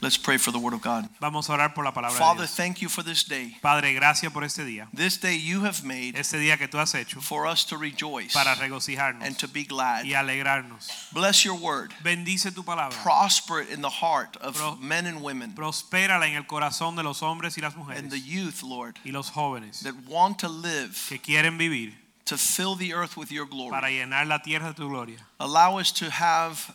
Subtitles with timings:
[0.00, 1.08] Let's pray for the word of God.
[1.20, 2.54] Vamos a orar por la palabra Father, de Dios.
[2.56, 3.56] thank you for this day.
[3.60, 4.86] Padre, gracias por este día.
[4.94, 8.32] This day you have made Este día que tú has hecho for us to rejoice
[8.32, 10.04] para regocijarnos and to be glad.
[10.04, 10.88] y alegrarnos.
[11.12, 11.92] Bless your word.
[12.04, 12.96] Bendice tu palabra.
[13.02, 17.02] Prosper it in the heart of Pro- men and women Prospérala en el corazón de
[17.02, 17.98] los hombres y las mujeres.
[18.00, 21.92] and the youth, Lord, y los jóvenes that want to live que quieren vivir
[22.24, 23.70] to fill the earth with your glory.
[23.72, 25.18] para llenar la tierra de tu gloria.
[25.40, 26.72] Allow us to have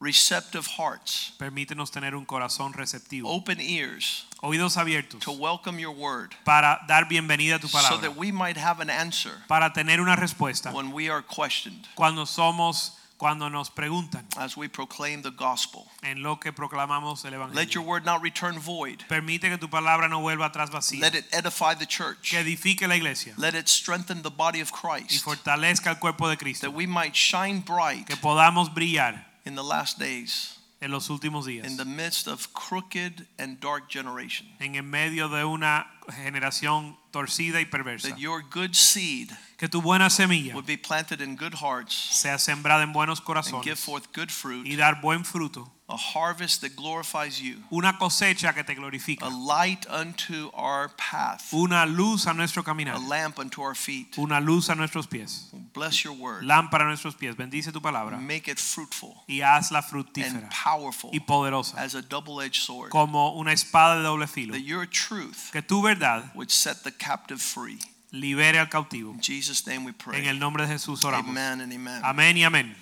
[0.00, 6.34] receptive hearts, Permítenos tener un corazón receptivo, open ears oídos abiertos to welcome your word
[6.44, 7.96] para dar bienvenida a tu palabra.
[7.96, 11.86] so that we might have an answer para tener una respuesta when we are questioned
[11.94, 15.86] cuando somos cuando nos preguntan as we proclaim the gospel.
[16.02, 17.54] en lo que proclamamos el evangelio.
[17.54, 19.02] Let your word not return void.
[19.08, 22.30] Permite que tu palabra no vuelva atrás vacía, Let it edify the church.
[22.30, 25.12] que edifique la iglesia Let it strengthen the body of Christ.
[25.12, 29.54] y fortalezca el cuerpo de Cristo, that we might shine bright que podamos brillar in
[29.54, 34.46] the last days en los últimos días, in the midst of crooked and dark generation.
[34.60, 38.10] en el medio de una generación torcida y perversa.
[38.10, 42.36] That your good seed Que tu buena semilla would be planted in good hearts sea
[42.38, 46.74] sembrada en buenos and give forth good fruit, y dar buen fruto, a harvest that
[46.74, 49.22] glorifies you, una cosecha que te glorifica.
[49.22, 52.96] a light unto our path, una luz a nuestro camino.
[52.96, 54.18] a lamp unto our feet.
[54.18, 56.42] una luz a nuestros pies, Bless your word.
[56.42, 57.36] lámpara a nuestros pies.
[57.36, 60.42] Bendice tu palabra Make it fruitful y hazla fructífera.
[60.42, 62.90] and powerful y poderosa, as a double-edged sword.
[62.90, 64.54] como una espada de doble filo.
[64.54, 67.78] That your truth Que tu verdad would set the captive free.
[68.10, 69.12] libere al cautivo.
[69.12, 70.18] In Jesus' name we pray.
[70.20, 71.28] En el nombre de Jesús oramos.
[71.28, 72.02] Amen and amen.
[72.02, 72.74] Amén y amén.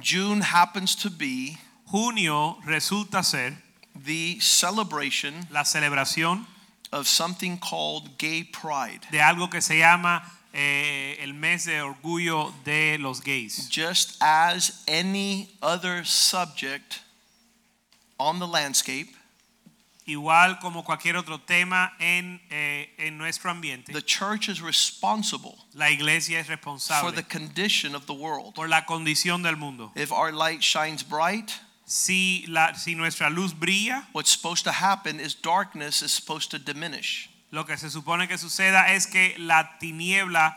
[0.00, 1.58] June happens to be
[1.92, 3.54] Junio resulta ser
[3.94, 6.46] the celebration la celebración
[6.90, 9.00] of something called Gay Pride.
[9.10, 10.22] de algo que se llama
[10.54, 13.68] eh, el mes de orgullo de los gays.
[13.68, 17.00] Just as any other subject
[18.18, 19.08] on the landscape,
[20.04, 25.90] Igual como cualquier otro tema en, eh, en nuestro ambiente, the church is responsible la
[25.90, 28.54] iglesia es responsable for the condition of the world.
[28.54, 29.92] por la condición del mundo.
[29.94, 31.52] If our light shines bright,
[31.94, 36.58] Si, la, si nuestra luz brilla, what's supposed to happen is darkness is supposed to
[36.58, 37.28] diminish.
[37.50, 40.54] lo que se supone que suceda es que la tiniebla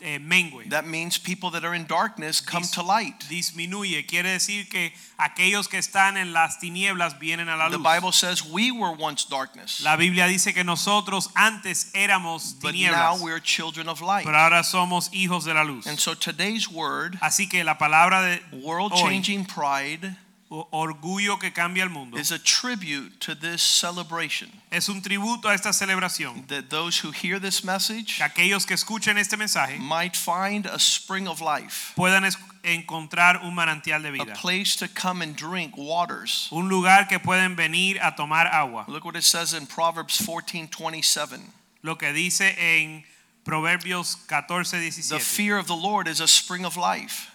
[0.00, 0.70] eh, mengue.
[0.70, 3.20] That means people that are in darkness come Dis- to light.
[3.28, 4.06] disminuye.
[4.06, 7.82] Quiere decir que aquellos que están en las tinieblas vienen a la The luz.
[7.84, 13.12] Bible says we were once darkness, La Biblia dice que nosotros antes éramos but now
[13.16, 14.24] tinieblas, we're children of light.
[14.24, 15.86] pero ahora somos hijos de la luz.
[15.86, 20.16] And so today's word, Así que la palabra de world hoy, changing pride,
[20.50, 24.50] orgullo que cambia el mundo, is a tribute to this celebration.
[24.70, 26.46] es un tributo a esta celebración.
[26.48, 31.28] That those who hear this message aquellos que escuchen este mensaje might find a spring
[31.28, 32.24] of life, puedan
[32.64, 34.32] encontrar un manantial de vida.
[34.32, 36.48] a place to come and drink waters.
[36.50, 38.84] Un lugar que pueden venir a tomar agua.
[38.88, 41.40] Look what it says in Proverbs 14 27.
[41.82, 43.04] Lo que dice en
[43.44, 47.30] Proverbios 14, The fear of the Lord is a spring of life.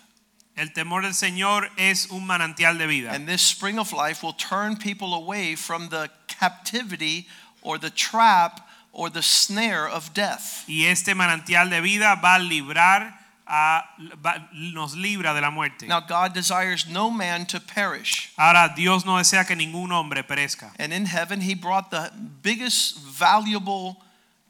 [0.56, 3.12] El temor del Señor es un manantial de vida.
[3.12, 7.28] And this spring of life will turn people away from the captivity
[7.62, 10.64] or the trap or the snare of death.
[10.68, 13.16] Y este manantial de vida va a librar
[13.48, 13.84] a,
[14.24, 15.88] va- nos libra de la muerte.
[15.88, 18.32] Now, God desires no man to perish.
[18.38, 20.72] Ahora Dios no desea que ningún hombre perezca.
[20.78, 22.12] And in heaven, He brought the
[22.44, 24.03] biggest valuable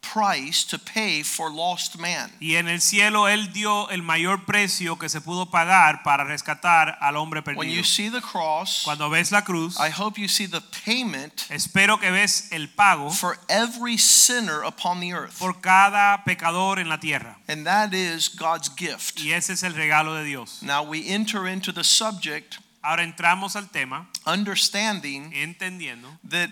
[0.04, 2.32] price to pay for lost man.
[2.40, 6.98] Y en el cielo él dio el mayor precio que se pudo pagar para rescatar
[7.02, 7.60] al hombre perdido.
[7.60, 11.46] When you see the cross, Cuando ves la cruz, I hope you see the payment
[11.50, 15.40] espero que ves el pago for every sinner upon the earth.
[15.40, 17.38] por cada pecador en la tierra.
[17.48, 19.20] And that is God's gift.
[19.20, 20.62] Y ese es el regalo de Dios.
[20.62, 26.50] Now we enter into the subject Ahora entramos al tema understanding entendiendo that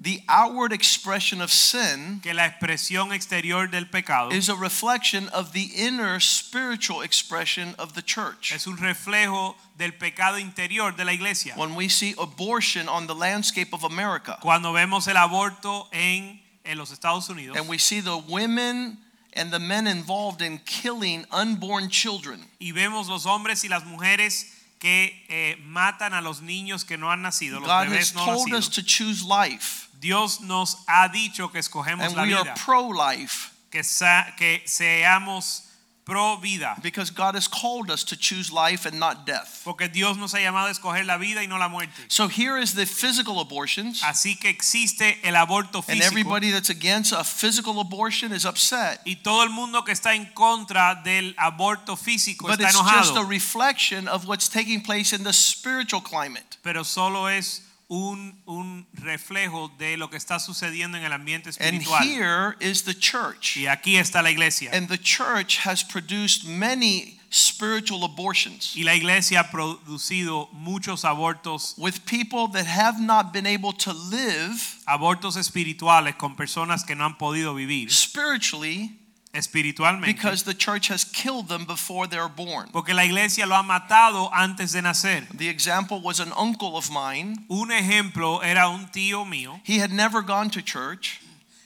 [0.00, 5.52] the outward expression of sin que la expresión exterior del pecado is a reflection of
[5.52, 8.52] the inner spiritual expression of the church.
[8.54, 11.54] es un reflejo del pecado interior de la iglesia.
[11.56, 16.78] When we see abortion on the landscape of America, Cuando vemos el aborto en, en
[16.78, 18.98] los Estados Unidos and we see the women
[19.32, 24.54] and the men involved in killing unborn children, y vemos los hombres y las mujeres
[24.78, 28.24] que eh, matan a los niños que no han nacido, los God has bebés no
[28.24, 29.87] told us to choose life.
[30.00, 34.62] Dios nos ha dicho que escogemos and la we are pro life que, sa- que
[34.66, 35.62] seamos
[36.04, 39.60] pro vida, because God has called us to choose life and not death.
[39.62, 41.92] porque Dios nos ha llamado a escoger la vida y no la muerte.
[42.08, 44.00] So here is the physical abortions.
[44.02, 45.92] Así que existe el aborto físico.
[45.92, 49.00] And everybody that's against a physical abortion is upset.
[49.04, 53.16] y todo el mundo que está en contra del aborto físico But está it's just
[53.16, 56.56] a reflection of what's taking place in the spiritual climate.
[56.62, 61.80] pero solo es un, un reflejo de lo que está sucediendo en el ambiente And
[61.80, 62.02] espiritual.
[62.02, 63.56] here is the church.
[63.56, 64.70] Y aquí está la iglesia.
[64.72, 71.74] And the church has produced many spiritual abortions Y la iglesia ha producido muchos abortos,
[71.76, 77.04] with people that have not been able to live abortos espirituales con personas que no
[77.04, 78.98] han podido vivir spiritually
[79.38, 80.06] espiritualmente.
[80.06, 82.68] because the church has killed them before they're born.
[82.72, 85.26] Porque la iglesia lo ha matado antes de nacer.
[85.36, 87.44] The example was an uncle of mine.
[87.48, 89.60] Un ejemplo era un tío mío.
[89.64, 91.20] He had never gone to church,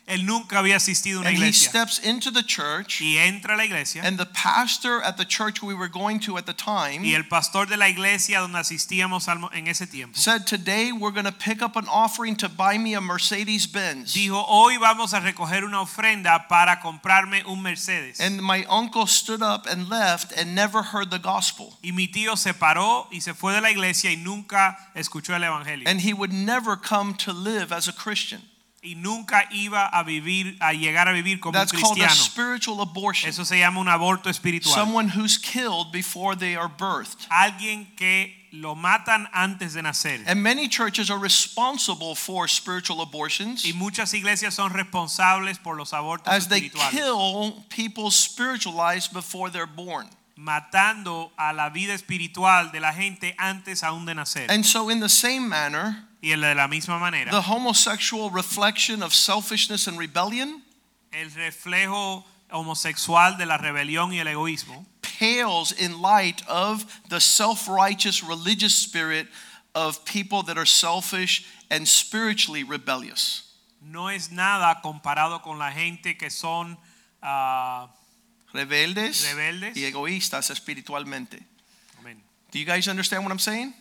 [0.07, 3.57] Él nunca había asistido a una and he steps into the church, Y entra a
[3.57, 4.03] la iglesia.
[4.05, 7.23] and the pastor at the church we were going to at the time Y el
[7.29, 11.63] pastor de la iglesia donde asistíamos en ese tiempo said, Today we're going to pick
[11.63, 14.13] up an offering to buy me a Mercedes Benz.
[14.15, 18.19] dijo, hoy vamos a recoger una ofrenda para comprarme un Mercedes.
[18.21, 21.79] And my uncle stood up and left and never heard the gospel.
[21.83, 25.45] Y mi tío se paró y se fue de la iglesia y nunca escuchó el
[25.45, 25.89] evangelio.
[25.89, 28.43] And he would never come to live as a Christian.
[28.83, 32.15] Y nunca iba a vivir, a llegar a vivir como un That's called a cristiano.
[32.15, 33.31] spiritual abortion.
[33.31, 34.75] Eso se llama un aborto espiritual.
[34.75, 37.29] Someone who's killed before they are birthed.
[37.31, 40.25] Alguien que lo matan antes de nacer.
[40.27, 45.93] And many churches are responsible for spiritual abortions Y muchas iglesias son responsables por los
[45.93, 50.09] abortos as they espirituales, kill people's spiritual lives before they're born.
[50.37, 54.51] Matando a la vida espiritual de la gente antes aún de nacer.
[54.51, 59.13] And so, in the same manner, y de la misma manera, the homosexual reflection of
[59.13, 60.63] selfishness and rebellion
[61.13, 67.69] el reflejo homosexual de la rebelión y el egoísmo pales in light of the self
[67.69, 69.27] righteous religious spirit
[69.75, 73.43] of people that are selfish and spiritually rebellious.
[73.81, 76.79] no es nada comparado con la gente que son
[77.23, 77.89] ah,
[78.53, 79.77] Rebeldes, Rebeldes.
[79.77, 81.43] y egoístas espiritualmente.
[81.99, 82.23] amén.
[82.53, 83.75] Do you guys understand what I'm saying?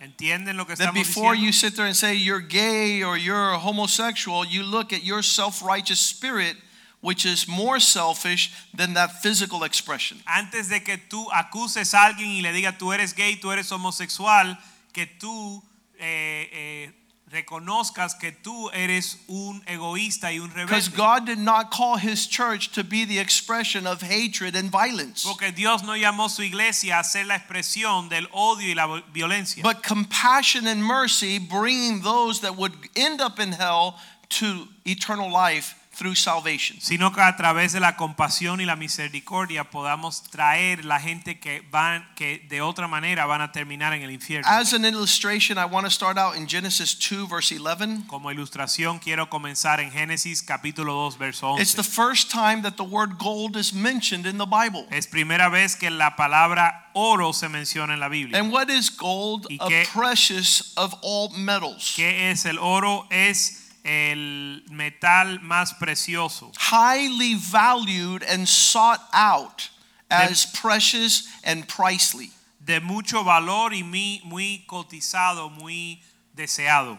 [0.00, 1.46] ¿Entienden lo que That before diciendo?
[1.46, 5.60] you sit there and say you're gay or you're homosexual, you look at your self
[5.62, 6.56] righteous spirit,
[7.00, 10.22] which is more selfish than that physical expression.
[10.26, 13.72] Antes de que tú acuses a alguien y le digas tú eres gay, tú eres
[13.72, 14.56] homosexual,
[14.92, 15.62] que tú
[15.98, 16.92] eh, eh,
[17.30, 20.96] reconozcas que tú eres un egoísta y un Because rebelde.
[20.96, 25.24] God did not call his church to be the expression of hatred and violence.
[25.24, 29.62] Porque Dios no llamó su iglesia a ser la expresión del odio y la violencia.
[29.62, 33.98] But compassion and mercy, bringing those that would end up in hell
[34.30, 36.78] to eternal life through salvation.
[36.80, 41.62] sino que a través de la compasión y la misericordia podamos traer la gente que
[41.70, 44.48] van que de otra manera van a terminar en el infierno.
[44.48, 48.06] As an illustration, I want to start out in Genesis 2, verse 11.
[48.06, 51.62] Como ilustración quiero comenzar en Génesis capítulo 2 verso 11.
[51.62, 54.86] It's the first time that the word gold is mentioned in the Bible.
[54.90, 58.38] Es primera vez que la palabra oro se menciona en la Biblia.
[58.38, 59.46] And what is gold?
[59.50, 61.94] ¿Y A precious of all metals.
[61.96, 63.06] ¿Qué es el oro?
[63.10, 69.70] Es el metal más precioso, Highly valued and sought out
[70.10, 72.30] as precious and pricely.
[72.64, 76.02] de mucho valor y muy, muy cotizado, muy
[76.34, 76.98] deseado.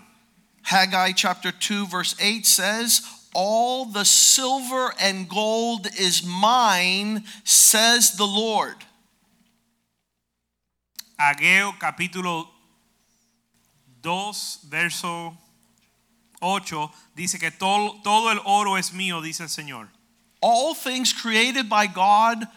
[0.63, 3.01] Haggai chapter 2 verse 8 says,
[3.34, 8.86] "All the silver and gold is mine," says the Lord.
[11.20, 12.48] Ageo capítulo
[14.01, 15.38] 2, verso
[16.39, 19.89] 8, dice que todo, todo el oro es mío, dice el Señor.
[20.41, 22.48] All things created by God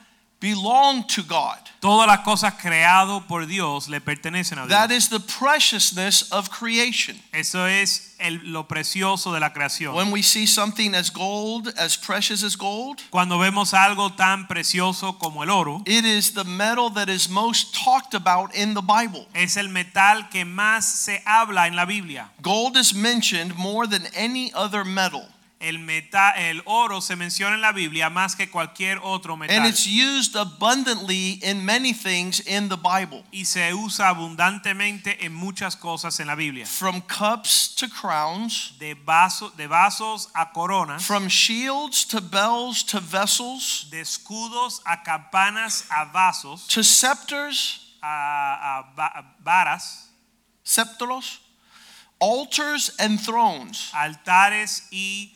[0.42, 1.56] belong to God.
[1.80, 4.68] Todas las cosas creadas por Dios le pertenecen a Dios.
[4.68, 7.16] That is the preciousness of creation.
[7.32, 9.94] Eso es el- lo precioso de la creación.
[9.94, 15.18] When we see something as gold, as precious as gold, Cuando vemos algo tan precioso
[15.18, 19.26] como el oro, it is the metal that is most talked about in the Bible.
[19.34, 22.30] es el metal que más se habla en la Biblia.
[22.42, 25.26] Gold is mentioned more than any other metal,
[25.62, 29.64] El, meta- el oro se menciona en la Biblia más que cualquier otro and metal.
[29.66, 33.24] it's used abundantly in many things in the Bible.
[33.32, 36.66] Y se usa abundantemente en muchas cosas en la Biblia.
[36.66, 43.00] From cups to crowns, De, vaso- de vasos a coronas, from shields to bells to
[43.00, 50.08] vessels, de escudos a campanas a vasos, to scepters, a, a va- a varas.
[50.64, 51.38] sceptros.
[52.20, 55.32] altars and thrones, altares y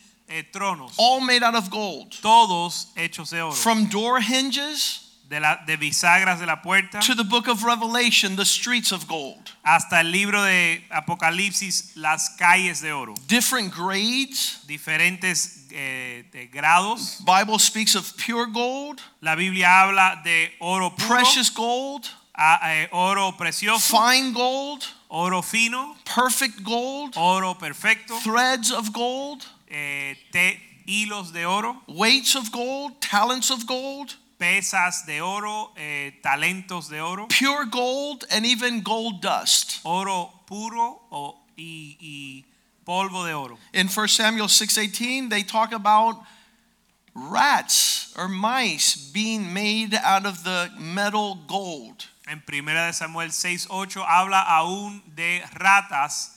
[0.51, 2.11] tronos, all made out of gold.
[2.21, 3.51] todos hechos de oro.
[3.53, 8.35] From door hinges de, la, de bisagras de la puerta to the book of Revelation,
[8.35, 9.51] the streets of gold.
[9.65, 13.13] hasta el libro de Apocalipsis, las calles de oro.
[13.27, 14.59] Different grades.
[14.67, 17.21] Diferentes eh, grados.
[17.25, 22.87] Bible speaks of pure gold, La Biblia habla de oro puro, precious gold, a- eh,
[22.91, 30.59] oro precioso, fine gold, oro fino, perfect gold, oro perfecto, threads of gold, eh, te-
[30.85, 36.99] hilos de oro, weights of gold, talents of gold, pesas de oro, eh, talentos de
[37.01, 39.79] oro, pure gold, and even gold dust.
[39.83, 42.45] oro puro o- y, y
[42.85, 43.57] polvo de oro.
[43.73, 46.23] In 1 Samuel 6:18, they talk about
[47.13, 52.05] rats or mice being made out of the metal gold.
[52.27, 56.33] En primera de Samuel 6:8 habla aún de ratas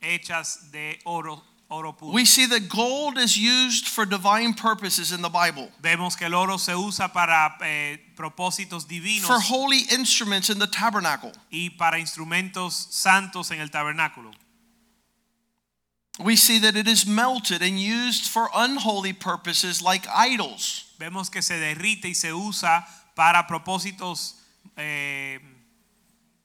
[0.00, 2.12] hechas de oro, oro puro.
[2.12, 5.70] We see that gold is used for divine purposes in the Bible.
[5.80, 10.66] Vemos que el oro se usa para eh, propósitos divinos For holy instruments in the
[10.66, 11.32] tabernacle.
[11.50, 14.32] y para instrumentos santos en el tabernáculo.
[16.20, 20.84] We see that it is melted and used for unholy purposes like idols.
[20.98, 22.86] Vemos que se derrite y se usa
[23.16, 24.34] para propósitos
[24.76, 25.40] eh,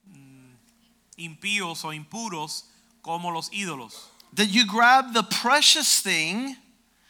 [0.05, 0.53] mm,
[1.17, 2.63] impíos o impuros
[3.01, 4.11] como los ídolos.
[4.37, 6.55] That you grab the precious thing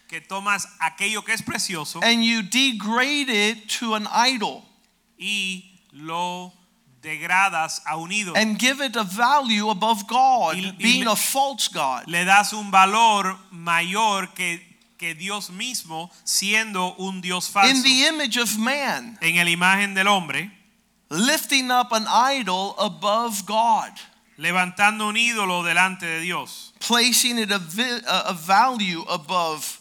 [0.09, 4.63] Que tomas aquello que es precioso and you degrade it to an idol
[5.19, 6.53] y lo
[7.01, 8.35] degradas a un ídolo.
[8.37, 12.05] and give it a value above God, Y- being a false God.
[12.07, 14.59] le das un valor mayor que,
[14.97, 17.69] que Dios mismo siendo un Dios falso.
[17.75, 20.49] In the image of man, en la imagen del hombre,
[21.09, 23.91] lifting up an idol above God,
[24.37, 29.79] levantando un ídolo delante de Dios, placing it a, vi- a value above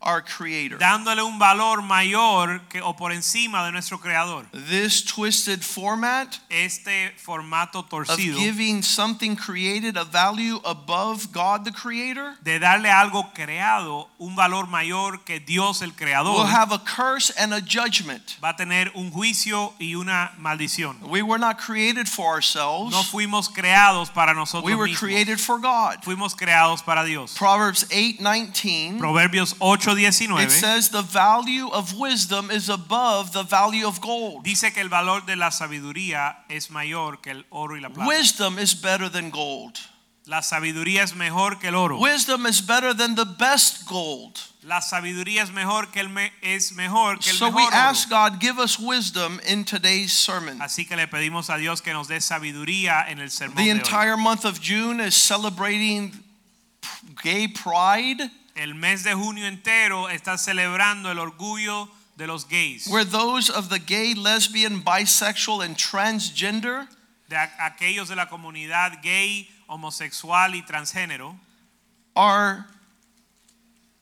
[0.00, 0.78] our Creator.
[0.78, 4.46] dándole un valor mayor que o por encima de nuestro creador.
[4.52, 11.72] This twisted format Este formato torcido of giving something created a value above God the
[11.72, 16.34] Creator de darle algo creado un valor mayor que Dios el creador.
[16.34, 18.36] Will have a curse and a judgment.
[18.42, 20.96] va a tener un juicio y una maldición.
[21.08, 24.98] We were not created for ourselves, No fuimos creados para nosotros we were mismos.
[25.00, 26.02] created for God.
[26.04, 27.34] Fuimos creados para Dios.
[27.36, 29.56] Proverbs 8:19 Proverbios
[30.04, 34.44] 8:19 it says the value of wisdom is above the value of gold.
[34.44, 38.06] dice que el valor de la sabiduría es mayor que el oro y la plata.
[38.08, 39.78] Wisdom is better than gold.
[40.26, 41.98] La sabiduría es mejor que el oro.
[41.98, 44.38] Wisdom is better than the best gold.
[44.62, 48.28] La sabiduría es mejor que el me- es mejor que el So we ask oro.
[48.30, 50.58] God, give us wisdom in today's sermon.
[50.60, 53.70] Así que le pedimos a Dios que nos dé sabiduría en el sermón The de
[53.72, 53.78] hoy.
[53.78, 56.12] entire month of June is celebrating
[57.22, 63.04] gay pride, El mes de junio entero está celebrando el orgullo de los gays, where
[63.04, 66.88] those of the gay, lesbian, bisexual, and transgender
[67.28, 71.38] de aquellos de la comunidad gay, homosexual y transgénero
[72.16, 72.66] are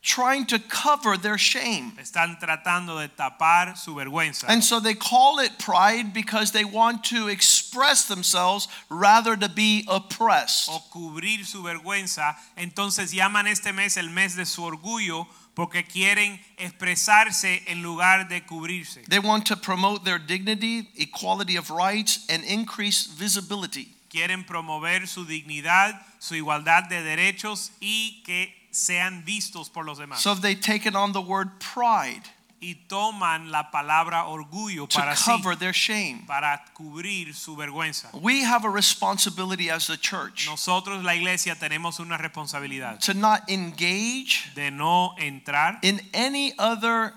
[0.01, 1.93] trying to cover their shame.
[1.99, 4.49] están tratando de tapar su vergüenza.
[4.49, 7.29] And so they call it pride because they want to
[7.67, 10.69] express themselves rather to be oppressed.
[10.69, 16.39] o cubrir su vergüenza, entonces llaman este mes el mes de su orgullo porque quieren
[16.59, 19.03] expresarse en lugar de cubrirse.
[19.09, 23.89] They want to promote their dignity, equality of rights, and increase visibility.
[24.11, 30.21] Quieren promover su dignidad, su igualdad de derechos y que sean vistos por los demás.
[30.21, 32.23] So they've taken on the word pride
[32.61, 36.25] y toman la palabra orgullo to para sí, cover their shame.
[36.27, 38.09] para cubrir su vergüenza.
[38.15, 43.43] We have a responsibility as the church Nosotros la iglesia tenemos una responsabilidad to not
[43.49, 47.13] engage de no entrar in any other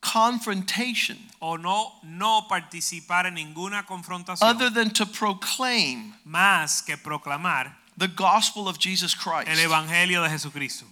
[0.00, 7.76] confrontation o no no participar en ninguna confrontación other than to proclaim más que proclamar
[7.98, 9.48] the gospel of Jesus Christ.
[9.48, 10.86] el evangelio de Jesucristo.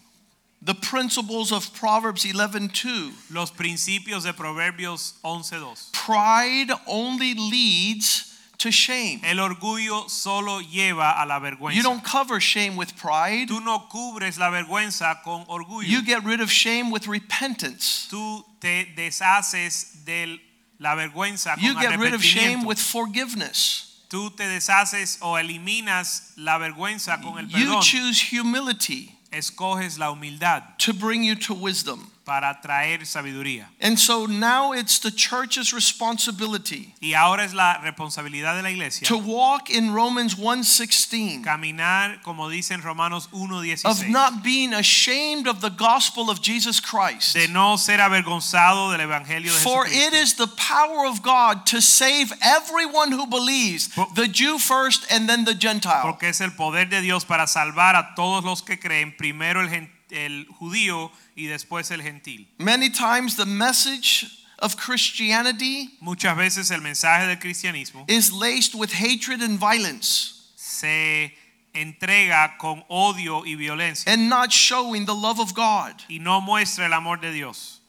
[0.61, 3.13] The principles of Proverbs 11:2.
[3.31, 5.91] Los principios de Proverbios 11:2.
[5.93, 9.21] Pride only leads to shame.
[9.23, 11.77] El orgullo solo lleva a la vergüenza.
[11.77, 13.49] You don't cover shame with pride.
[13.49, 15.89] Tú no cubres la vergüenza con orgullo.
[15.89, 18.09] You get rid of shame with repentance.
[18.11, 20.41] Tú te deshaces de
[20.81, 23.85] la vergüenza con You get rid of shame with forgiveness.
[24.11, 27.77] Tú te deshaces o eliminas la vergüenza con el perdón.
[27.77, 32.11] You choose humility Escoges la humildad to bring you to wisdom.
[32.29, 33.71] Para traer sabiduría.
[33.81, 39.09] And so now it's the church's responsibility Y ahora es la responsabilidad de la iglesia
[39.09, 45.63] to walk in Romans 1:16 caminar como dice en Romanos of not being ashamed of
[45.63, 47.33] the gospel of Jesus Christ.
[47.33, 50.23] de no ser avergonzado del evangelio de For it Jesucristo.
[50.23, 55.27] is the power of God to save everyone who believes, Por- the Jew first and
[55.27, 56.03] then the Gentile.
[56.03, 59.89] Porque es el poder de Dios para salvar a todos los que creen, primero el,
[60.11, 62.49] el judío y después el gentil.
[62.59, 64.27] Many times the message
[64.59, 71.33] of Christianity Muchas veces el mensaje del cristianismo is laced with hatred and violence se
[71.75, 76.03] entrega con odio y violencia and not showing the love of God.
[76.11, 77.81] y no muestra el amor de Dios.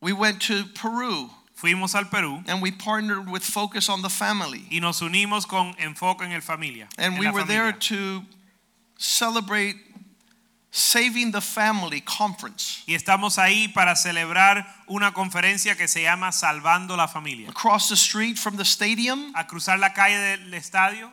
[0.00, 4.66] We went to Peru Fuimos al Perú and we partnered with Focus on the Family.
[4.70, 6.88] y nos unimos con enfoque en el familia.
[6.98, 8.22] And we were there to
[8.98, 9.76] celebrate
[10.70, 12.82] Saving the Family Conference.
[12.86, 17.48] Y estamos ahí para celebrar una conferencia que se llama Salvando la Familia.
[17.48, 21.10] Across the street from the stadium, A cruzar la calle del estadio,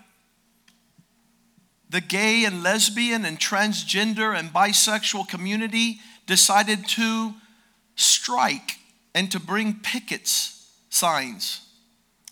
[1.90, 7.34] the gay and lesbian and transgender and bisexual community decided to
[7.96, 8.78] strike
[9.16, 11.62] and to bring pickets signs.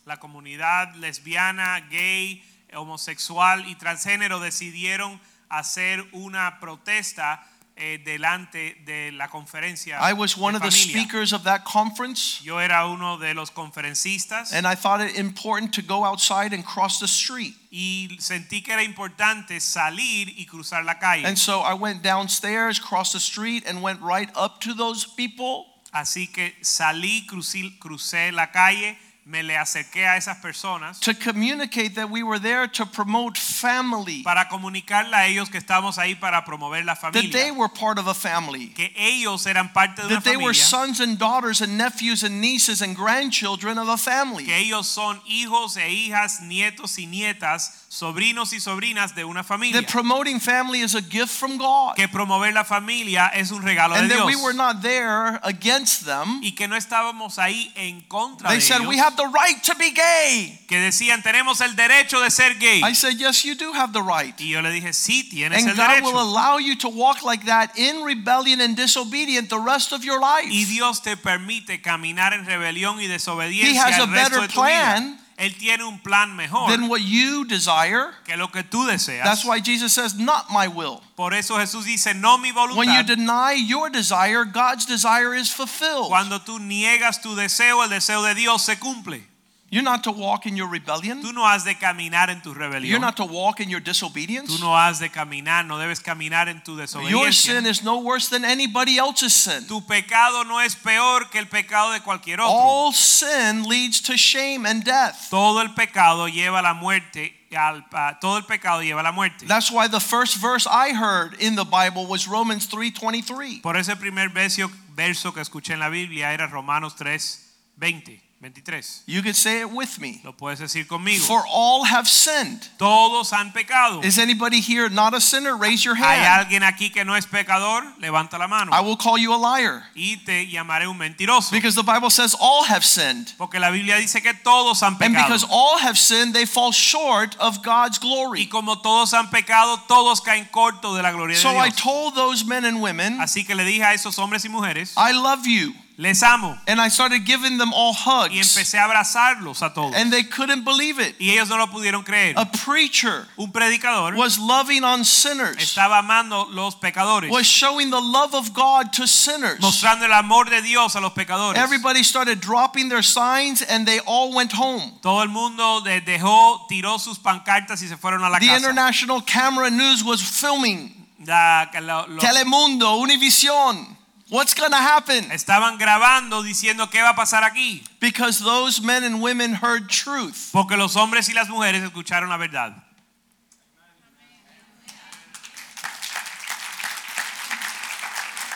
[0.06, 5.20] la comunidad lesbiana, gay, homosexual y transgénero decidieron
[5.51, 9.98] hacer una protesta eh, delante de la conferencia.
[10.00, 14.53] I was one of the speakers of that conference, Yo era uno de los conferencistas
[14.53, 17.55] and I thought it important to go outside and cross the street.
[17.72, 21.25] y sentí que era importante salir y cruzar la calle.
[21.25, 25.65] And so I went downstairs, crossed the street, and went right up to those people.
[25.93, 31.94] Así que salí, crucí, crucé la calle, me le acerqué a esas personas to communicate
[31.96, 36.44] that we were there to promote family, para comunicarle a ellos que estamos ahí para
[36.44, 37.30] promover la familia.
[37.30, 40.38] that they were part of a family, que ellos eran parte de una that they
[40.38, 44.46] were sons and daughters and nephews and nieces and grandchildren of a family.
[44.46, 49.81] que ellos son hijos e hijas, nietos y nietas, sobrinos y sobrinas de una familia,
[49.81, 53.95] That promoting family is a gift from God, que promover la familia es un regalo
[53.95, 54.12] de Dios.
[54.12, 56.39] and that we were not there against them.
[56.41, 59.61] y que no estábamos ahí en contra They de said, ellos, We have the right
[59.63, 60.57] to be gay.
[60.70, 62.81] que decían tenemos el derecho de ser gay.
[62.81, 64.39] I said, Yes, you do have the right.
[64.39, 67.46] Y yo le dije, sí, tienes And el God will allow you to walk like
[67.46, 70.48] that in rebellion and disobedient the rest of your life.
[70.50, 74.42] Y Dios te permite caminar en rebelión y He desobediencia has a el resto better
[74.48, 75.18] de tu vida.
[75.42, 78.14] Él tiene un plan mejor than what you desire.
[78.25, 79.24] que lo que tú deseas.
[79.24, 81.01] That's why Jesus says, Not my will.
[81.16, 86.10] Por eso Jesús dice, no mi When you deny your desire, God's desire is fulfilled.
[86.10, 89.30] Cuando tú niegas tu deseo, el deseo de Dios se cumple.
[89.72, 91.24] You're not to walk in your rebellion.
[91.24, 94.51] Tú no has de caminar en tu You're not to walk in your disobedience.
[94.51, 96.75] Tú no has de caminar, no debes caminar en tu
[97.07, 99.66] Your sin is no worse than anybody else's sin.
[99.68, 102.51] Tu pecado no es peor que el pecado de cualquier otro.
[102.53, 105.29] All sin leads to shame and death.
[105.29, 107.34] Todo el pecado lleva a la muerte.
[107.55, 109.46] al- a- todo el pecado lleva la muerte.
[109.46, 113.62] That's why the first verse I heard in the Bible was Romans 3:23.
[113.62, 117.40] Por ese primer verso, verso que escuché en la Biblia era Romanos 3,
[117.77, 118.82] 20, 23.
[119.06, 120.20] You could say it with me.
[120.24, 121.20] Lo puedes decir conmigo.
[121.27, 122.68] For all have sinned.
[122.80, 124.01] Todos han pecado.
[124.04, 125.56] Is anybody here not a sinner?
[125.56, 126.22] Raise your hand.
[126.22, 127.84] ¿Hay alguien aquí que no es pecador?
[128.00, 128.72] Levanta la mano.
[128.74, 131.51] I will call you a liar Y te llamaré un mentiroso.
[131.51, 133.32] because the Bible says all have sinned.
[133.38, 135.06] Porque la Biblia dice que todos han pecado.
[135.06, 138.42] And because all have sinned, they fall short of God's glory.
[138.42, 142.16] Y como todos han pecado, todos caen corto de la gloria So de I told
[142.16, 145.46] those men and women, Así que le dije a esos hombres y mujeres, I love
[145.46, 145.75] you.
[146.01, 146.57] Les amo.
[146.68, 148.33] And I started giving them all hugs.
[148.33, 149.96] Y empecé a abrazarlos a todos.
[149.96, 151.16] And they couldn't believe it.
[151.20, 152.33] Y ellos no lo pudieron creer.
[152.37, 157.29] A preacher Un predicador was loving on sinners, estaba amando los pecadores.
[157.31, 159.59] was showing the love of God to sinners.
[159.61, 161.57] mostrando el amor de Dios a los pecadores.
[161.61, 164.94] Everybody started dropping their signs and they all went home.
[165.01, 168.57] Todo el mundo de- dejó, tiró sus pancartas y se fueron a la The casa.
[168.57, 170.96] International Camera News was filming.
[171.25, 173.98] La- lo- los- Telemundo, Univision.
[174.31, 175.25] What's going to happen?
[175.31, 177.83] estaban grabando diciendo qué va a pasar aquí.
[178.00, 180.51] Because those men and women heard truth.
[180.53, 182.74] Porque los hombres y las mujeres escucharon la verdad.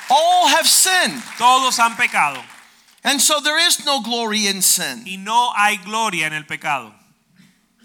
[0.09, 1.21] All have sinned.
[1.37, 2.41] Todos han pecado
[3.03, 5.03] And so there is no glory in sin.
[5.05, 6.93] y no hay gloria en el pecado.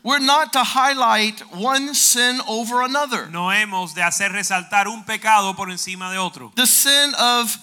[0.05, 3.27] We're not to highlight one sin over another.
[3.27, 6.53] No hemos de hacer resaltar un pecado por encima de otro.
[6.55, 7.59] The sin of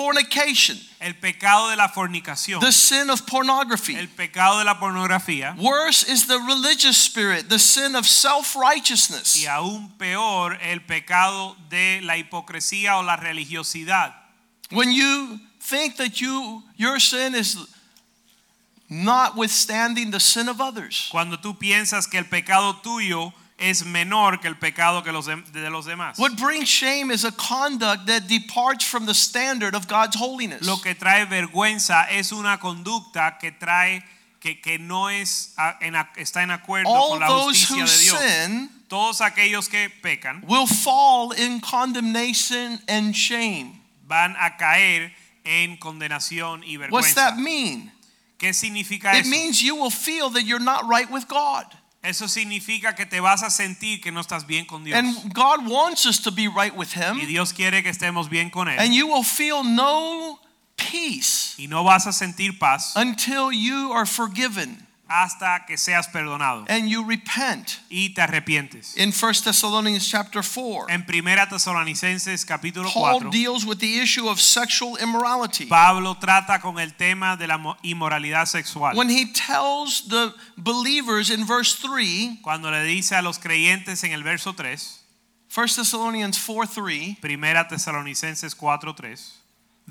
[0.00, 3.94] fornication, El pecado de la fornicación, the sin of pornography.
[3.96, 9.36] el pecado de la pornografía Worse is the religious spirit, the sin of self righteousness.
[9.36, 14.14] y aún peor el pecado de la hipocresía o la religiosidad.
[14.70, 17.56] When you think that you your sin is
[18.88, 21.08] notwithstanding the sin of others.
[21.10, 25.70] Cuando tú piensas que el pecado tuyo es menor que el pecado que los de,
[25.70, 26.18] los demás.
[26.18, 30.62] What brings shame is a conduct that departs from the standard of God's holiness.
[30.62, 34.02] Lo que trae vergüenza es una conducta que trae
[34.40, 38.18] que, que no es en está en acuerdo All con la justicia who de Dios.
[38.18, 43.80] sin Todos aquellos que pecan will fall in condemnation and shame.
[44.08, 45.12] van a caer
[45.44, 46.92] en condenación y vergüenza.
[46.92, 47.92] What's that mean?
[48.38, 49.30] ¿Qué significa It eso?
[49.30, 51.66] means you will feel that you're not right with God.
[52.02, 54.96] Eso significa que te vas a sentir que no estás bien con Dios.
[54.96, 57.26] And God wants us to be right with y Him.
[57.26, 58.78] Dios quiere que estemos bien con él.
[58.78, 60.40] And you will feel no
[60.76, 66.64] peace y no vas a sentir paz until you are forgiven hasta que seas perdonado
[66.68, 67.80] and you repent.
[67.90, 68.96] y te arrepientes.
[68.96, 74.28] In 1 Thessalonians chapter 4, En Primera Tesalonicenses capítulo Paul 4, deals with the issue
[74.28, 75.66] of sexual immorality.
[75.66, 78.94] Pablo trata con el tema de la inmoralidad sexual.
[78.94, 84.12] When he tells the believers in verse 3, Cuando le dice a los creyentes en
[84.12, 85.00] el verso 3,
[85.52, 89.39] 1 Thessalonians 4 3, Primera Tesalonicenses 4:3,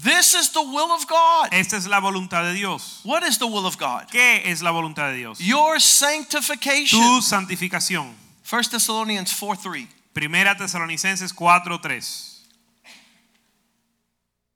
[0.01, 1.49] this is the will of God.
[1.51, 3.01] esta es la voluntad de Dios.
[3.03, 4.07] What is the will of God?
[4.11, 5.39] ¿Qué es la voluntad de Dios?
[5.39, 6.99] Your sanctification.
[6.99, 8.13] Tu santificación.
[8.43, 9.87] 1 Thessalonians 4 3.
[10.13, 12.39] Primera Tesalonicenses 4:3.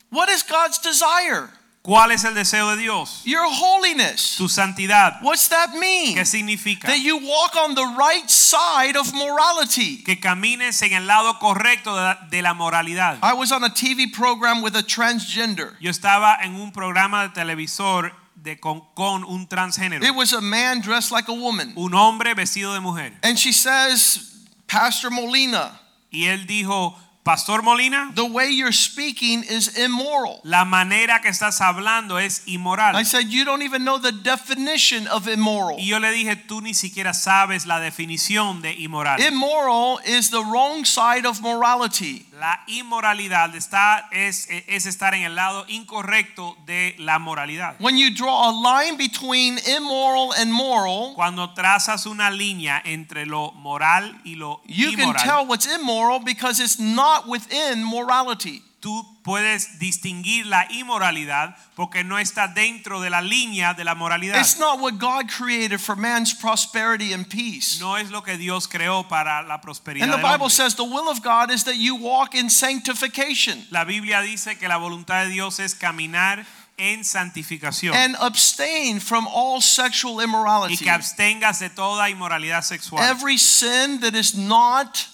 [0.10, 1.50] What is God's desire?
[1.84, 3.24] ¿Cuál es el deseo de Dios?
[3.26, 4.38] Your holiness.
[4.38, 5.22] Tu santidad.
[5.22, 6.16] What's that mean?
[6.16, 6.88] ¿Qué significa?
[6.88, 10.02] That you walk on the right side of morality.
[10.02, 11.94] Que camines en el lado correcto
[12.30, 13.20] de la, moralidad.
[13.22, 15.76] I was on a TV program with a transgender.
[15.82, 20.06] Yo estaba en un programa de televisor de, con, con un transgénero.
[20.06, 21.74] It was a man dressed like a woman.
[21.76, 23.12] Un hombre vestido de mujer.
[23.24, 25.82] And she says, Pastor Molina,
[26.14, 30.42] Y él dijo, Pastor Molina, the way you're speaking is immoral.
[30.44, 32.98] la manera que estás hablando es inmoral.
[32.98, 35.78] I said, You don't even know the definition of immoral.
[35.80, 39.22] Y yo le dije, tú ni siquiera sabes la definición de inmoral.
[39.22, 42.26] Immoral is the wrong side of morality.
[42.40, 47.76] La inmoralidad está, es, es estar en el lado incorrecto de la moralidad.
[47.80, 53.52] When you draw a line between immoral and moral, Cuando trazas una línea entre lo
[53.52, 58.64] moral y lo you can inmoral, tell what's immoral because it's not within morality.
[58.84, 64.38] Tú puedes distinguir la inmoralidad porque no está dentro de la línea de la moralidad.
[64.38, 67.80] It's not what God created for man's prosperity and peace.
[67.80, 71.10] No es lo que Dios creó para la prosperidad And the Bible says the will
[71.10, 75.30] of God is that you walk in sanctification La Biblia dice que la voluntad de
[75.30, 76.46] Dios es caminar
[76.78, 80.74] en santificación and abstain from all sexual immorality.
[80.74, 83.02] y que abstengas de toda inmoralidad sexual.
[83.02, 85.08] Every sin that is not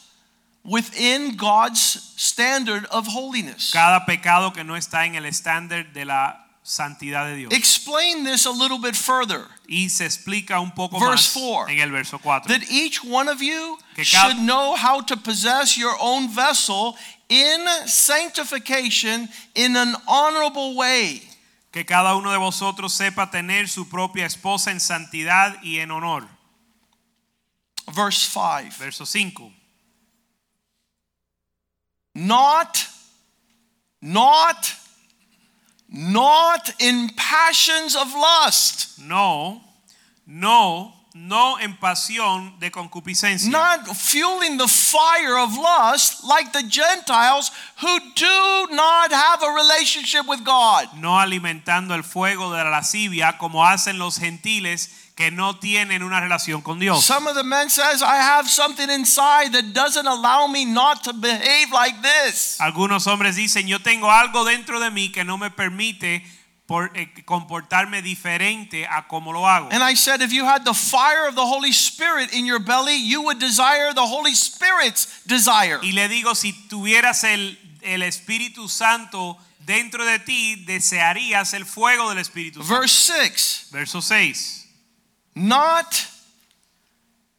[0.64, 3.72] within God's standard of holiness.
[3.72, 7.54] Cada pecado que no está en el estándar de la santidad de Dios.
[7.54, 9.48] Explain this a little bit further.
[9.68, 11.70] Y se explica un poco Verse más four.
[11.70, 12.48] en el verso 4.
[12.48, 16.96] That each one of you should know how to possess your own vessel
[17.30, 21.22] in sanctification in an honorable way.
[21.72, 26.28] Que cada uno de vosotros sepa tener su propia esposa en santidad y en honor.
[27.94, 28.76] Verse 5.
[28.80, 29.52] Verso 5.
[32.28, 32.86] Not,
[34.02, 34.76] not,
[35.90, 39.62] not in passions of lust, No,
[40.28, 43.50] no, no en pasión de concupiscencia.
[43.50, 47.52] not fueling the fire of lust like the Gentiles
[47.82, 50.88] who do not have a relationship with God.
[50.98, 56.22] no alimentando el fuego de la lascivia como hacen los gentiles que no tienen una
[56.22, 57.04] relación con Dios.
[57.04, 61.12] Some of the men says, I have something inside that doesn't allow me not to
[61.12, 62.56] behave like this.
[62.62, 66.24] Algunos hombres dicen, yo tengo algo dentro de mí que no me permite
[66.66, 69.68] por, eh, comportarme diferente a como lo hago.
[69.74, 72.96] And I said, if you had the fire of the Holy Spirit in your belly,
[72.96, 75.80] you would desire the Holy Spirit's desire.
[75.82, 82.08] Y le digo, si tuvieras el, el Espíritu Santo dentro de ti, desearías el fuego
[82.08, 82.80] del Espíritu Santo.
[82.80, 84.59] Verse 6 Verso 6.
[85.36, 86.08] Not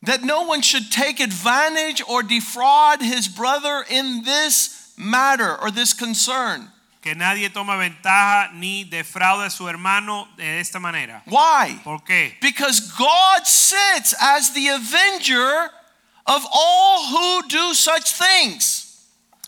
[0.03, 5.93] that no one should take advantage or defraud his brother in this matter or this
[5.93, 6.69] concern.
[7.03, 11.23] Que nadie toma ventaja ni defraude a su hermano de esta manera.
[11.27, 11.81] Why?
[11.83, 12.33] ¿Por qué?
[12.41, 15.71] Because God sits as the avenger
[16.27, 18.87] of all who do such things.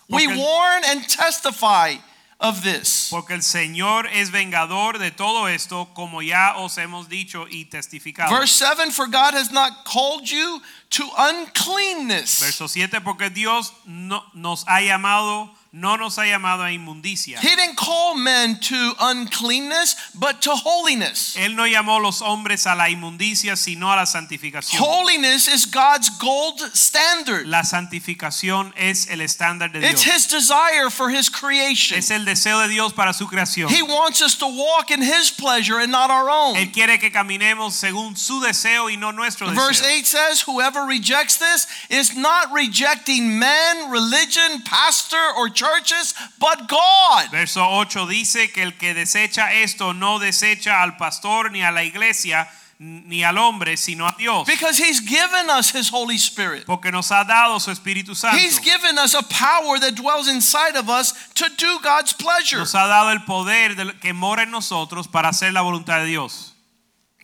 [0.08, 1.96] We warn and testify
[2.42, 3.08] of this.
[3.10, 8.30] Porque el Señor es vengador de todo esto, como ya os hemos dicho y testificado.
[8.34, 14.24] Verse 7 For God has not called you to uncleanness, Verso 7, porque Dios no-
[14.34, 17.40] nos ha llamado no nos ha llamado a inmundicia.
[17.40, 21.34] He didn't call men to uncleanness, but to holiness.
[21.38, 24.78] Él no llamó los hombres a la inmundicia, sino a la santificación.
[24.82, 27.46] Holiness is God's gold standard.
[27.46, 30.14] La santificación es el estándar de It's Dios.
[30.14, 31.96] his desire for his creation.
[31.96, 33.70] Es el deseo de Dios para su creación.
[33.70, 36.56] He wants us to walk in his pleasure and not our own.
[36.56, 40.00] Él quiere que caminemos según su deseo y no nuestro Verse deseo.
[40.00, 47.30] 8 says, Whoever rejects this is not rejecting men, religion, pastor, or churches, but God.
[47.30, 51.82] Verso 8 dice que el que desecha esto no desecha al pastor ni a la
[51.82, 52.48] iglesia
[52.78, 54.44] ni al hombre, sino a Dios.
[54.46, 56.64] Because he's given us his Holy Spirit.
[56.66, 58.36] Porque nos ha dado su Espíritu Santo.
[58.36, 62.72] He's given us a power that dwells inside of us to do God's pleasure, Nos
[62.74, 66.48] ha dado el poder que mora en nosotros para hacer la voluntad de Dios.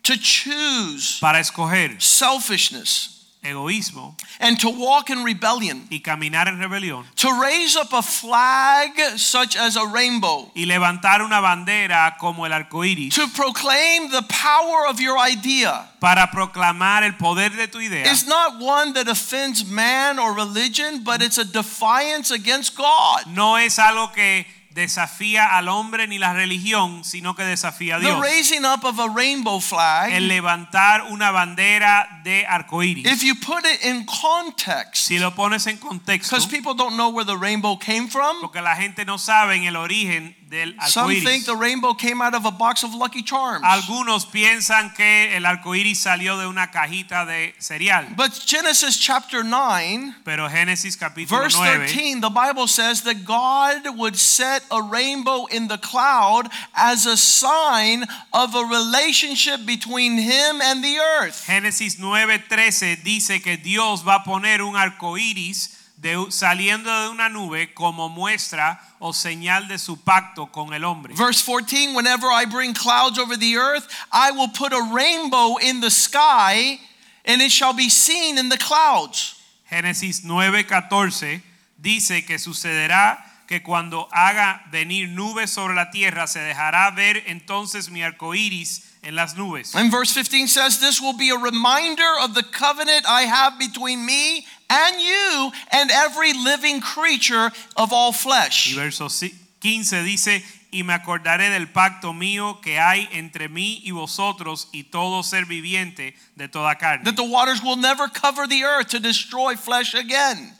[0.04, 7.04] to choose Para escoger selfishness egoísmo and to walk in rebellion, y caminar en rebelión.
[7.16, 12.52] to raise up a flag such as a rainbow, Y levantar una bandera como el
[12.52, 15.88] arco iris to proclaim the power of your idea.
[16.00, 18.04] para proclamar el poder de tu idea.
[18.10, 23.26] It's not one that offends man or religion, but it's a defiance against God.
[23.26, 28.06] No es algo que desafía al hombre ni la religión, sino que desafía a The
[28.06, 28.20] Dios.
[28.20, 33.06] raising up of a rainbow flag, El levantar una bandera de arco iris.
[33.06, 37.08] if you put it in context, Si lo pones en contexto, because people don't know
[37.10, 38.40] where the rainbow came from.
[38.40, 42.34] porque la gente no sabe en el origen del Some think the rainbow came out
[42.34, 43.64] of a box of Lucky Charms.
[43.64, 48.06] Algunos piensan que el arco iris salió de una cajita de cereal.
[48.16, 53.96] But Genesis chapter 9, Pero Génesis capítulo verse 9, 13, the Bible says that God
[53.96, 60.60] would set a rainbow in the cloud as a sign of a relationship between him
[60.62, 61.44] and the earth.
[61.46, 67.28] Génesis 9:13 dice que Dios va a poner un arco iris de, saliendo de una
[67.28, 71.14] nube como muestra o señal de su pacto con el hombre.
[71.14, 75.80] Verse 14, whenever I bring clouds over the earth, I will put a rainbow in
[75.80, 76.78] the sky,
[77.24, 79.34] and it shall be seen in the clouds.
[79.70, 81.42] Génesis 9:14
[81.76, 87.90] dice que sucederá que cuando haga venir nubes sobre la tierra se dejará ver entonces
[87.90, 89.74] mi arco iris en las nubes.
[89.74, 94.04] And verse 15 says, This will be a reminder of the covenant I have between
[94.04, 98.74] me and you and every living creature of all Y flesh.
[98.74, 103.90] verso si- 15 dice, y me acordaré del pacto mío que hay entre mí y
[103.90, 107.04] vosotros y todo ser viviente de toda carne.
[107.04, 110.52] That the waters will never cover the earth to destroy flesh again.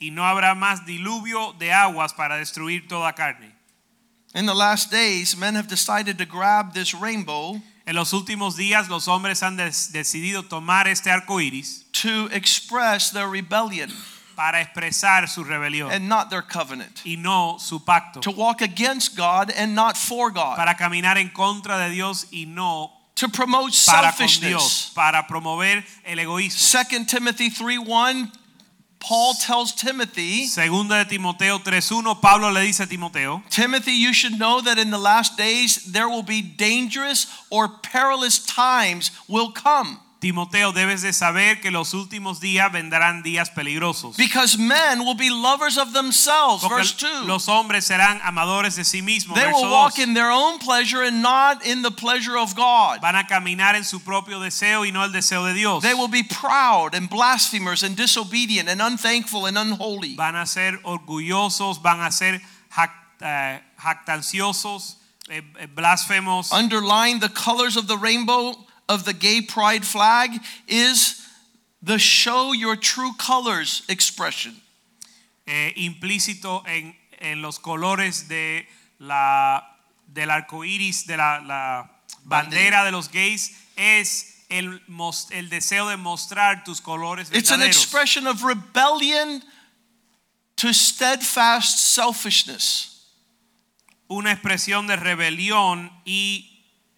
[0.00, 3.51] Y no habrá más diluvio de aguas para destruir toda carne.
[4.34, 8.88] In the last days, men have decided to grab this rainbow En los últimos días
[8.88, 13.90] los hombres han decidido tomar este arco iris to express their rebellion
[14.36, 18.20] para expresar su rebelión and not their covenant, y no su pacto.
[18.20, 22.44] to walk against God and not for God, Para caminar en contra de Dios y
[22.46, 24.48] no to promote para con selfishness.
[24.48, 24.92] Dios.
[24.94, 26.58] Para promover el egoísmo.
[26.60, 28.32] 2 Timothy 3 1,
[29.02, 34.38] Paul tells Timothy, Segunda de Timoteo 3.1, Pablo le dice a Timoteo, Timothy, you should
[34.38, 39.98] know that in the last days there will be dangerous or perilous times will come.
[40.22, 44.16] Timoteo, debes de saber que los últimos días vendrán días peligrosos.
[44.16, 46.62] Because men will be lovers of themselves.
[46.62, 47.26] Porque Verse 2.
[47.26, 49.34] los hombres serán amadores de sí mismos.
[49.34, 50.02] They Verso will walk 2.
[50.04, 53.00] in their own pleasure and not in the pleasure of God.
[53.00, 55.82] Van a caminar en su propio deseo y no el deseo de Dios.
[55.82, 60.14] They will be proud and blasphemers and disobedient and unthankful and unholy.
[60.14, 62.40] Van a ser orgullosos, van a ser
[63.20, 66.52] eh, jactanciosos, eh, eh, blasfemos.
[66.52, 68.54] Underlying the colors of the rainbow
[68.92, 70.30] of the gay pride flag
[70.66, 71.20] is
[71.82, 74.54] the show your true colors expression.
[75.46, 78.66] eh, implícito en, en los colores de
[78.98, 79.62] la,
[80.06, 81.90] del arco iris, de la, la
[82.24, 84.80] bandera de los gays, es el,
[85.30, 89.42] el deseo de mostrar tus colores It's an expression of rebellion
[90.56, 92.88] to steadfast selfishness.
[94.08, 96.51] Una expresión de rebelión y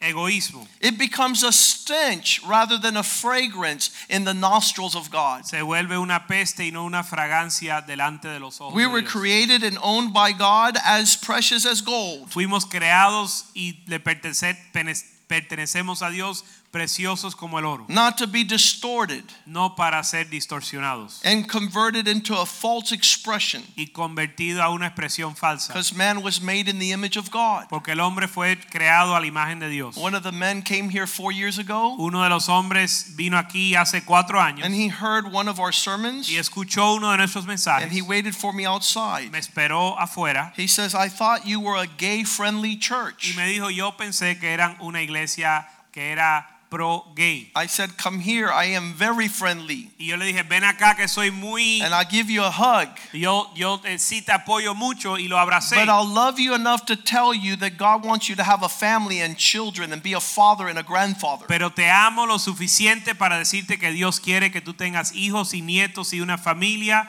[0.05, 0.67] egoísmo.
[0.81, 5.47] It becomes a stench rather than a fragrance in the nostrils of God.
[5.47, 8.75] Se vuelve una peste y no una fragancia delante de los ojos.
[8.75, 12.31] We were created and owned by God as precious as gold.
[12.31, 19.23] Fuimos creados y le pertenecemos a Dios preciosos como el oro, not to be distorted
[19.47, 23.63] no para ser distorsionados and converted into a false expression.
[23.77, 25.69] y convertido a una expresión falsa.
[25.73, 27.69] Because man was made in the image of God.
[27.69, 29.97] Porque el hombre fue creado a la imagen de Dios.
[29.97, 33.75] One of the men came here four years ago Uno de los hombres vino aquí
[33.77, 37.47] hace cuatro años and he heard one of our sermons y escuchó uno de nuestros
[37.47, 37.85] mensajes.
[37.85, 39.31] and he waited for me outside.
[39.31, 43.37] Me esperó afuera He says, I thought you were a gay friendly y church.
[43.37, 47.51] me dijo, yo pensé que eran una iglesia que era pro gay.
[47.55, 49.93] I said, Come here, I am very friendly.
[49.97, 51.81] Y yo le dije, ven acá que soy muy...
[51.81, 52.89] And I'll give you a hug.
[53.13, 55.77] Yo, yo sí te apoyo mucho y lo abracé.
[55.77, 58.69] But I'll love you enough to tell you that God wants you to have a
[58.69, 61.47] family and children and be a father and a grandfather.
[61.47, 65.61] Pero te amo lo suficiente para decirte que Dios quiere que tú tengas hijos y
[65.61, 67.09] nietos y una familia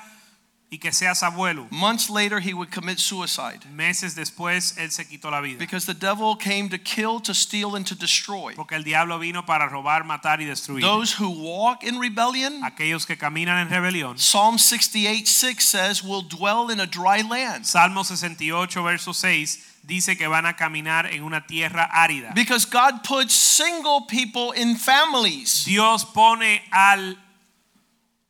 [0.75, 1.67] y que seas abuelo.
[1.71, 5.57] Months later, he would commit suicide Meses después él se quitó la vida.
[5.57, 8.53] because the devil came to kill, to steal, and to destroy.
[8.55, 10.81] Porque el diablo vino para robar, matar y destruir.
[10.81, 14.19] Those who walk in rebellion, Aquellos que caminan en rebelión.
[14.19, 17.65] Psalm 68 6 says, will dwell in a dry land.
[17.65, 22.33] Salmo 68 verso 6 dice que van a caminar en una tierra árida.
[22.33, 25.63] Because God puts single people in families.
[25.65, 27.17] Dios pone al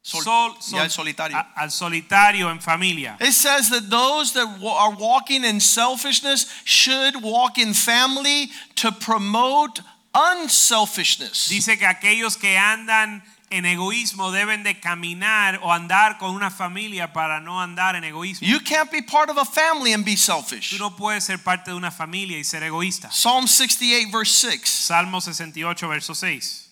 [0.08, 1.36] Sol- sol, el solitario.
[1.36, 3.18] a- al solitario en familia.
[3.20, 9.82] It says that those that are walking in selfishness should walk in family to promote
[10.14, 11.48] unselfishness.
[11.50, 17.12] Dice que aquellos que andan en egoísmo deben de caminar o andar con una familia
[17.14, 18.48] para no andar en egoísmo.
[18.48, 20.80] You can't be part of a family and be Tú selfish.
[20.80, 23.12] no puedes ser parte de una familia y ser egoísta.
[23.12, 24.70] Psalm 68, verse 6.
[24.70, 26.65] Salmo 68 verso 6.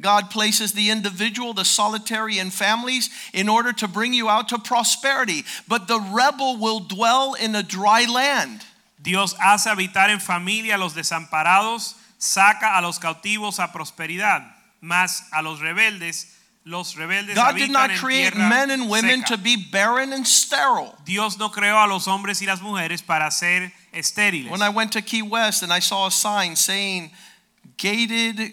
[0.00, 4.58] God places the individual, the solitary, in families in order to bring you out to
[4.58, 5.44] prosperity.
[5.68, 8.64] But the rebel will dwell in a dry land.
[9.00, 14.42] Dios hace habitar en familia a los desamparados, saca a los cautivos a prosperidad,
[14.80, 19.36] mas a los rebeldes, los rebeldes God did not create men and women seca.
[19.36, 20.94] to be barren and sterile.
[21.04, 24.50] Dios no creó a los hombres y las mujeres para ser estériles.
[24.50, 27.10] When I went to Key West and I saw a sign saying
[27.76, 28.52] gated,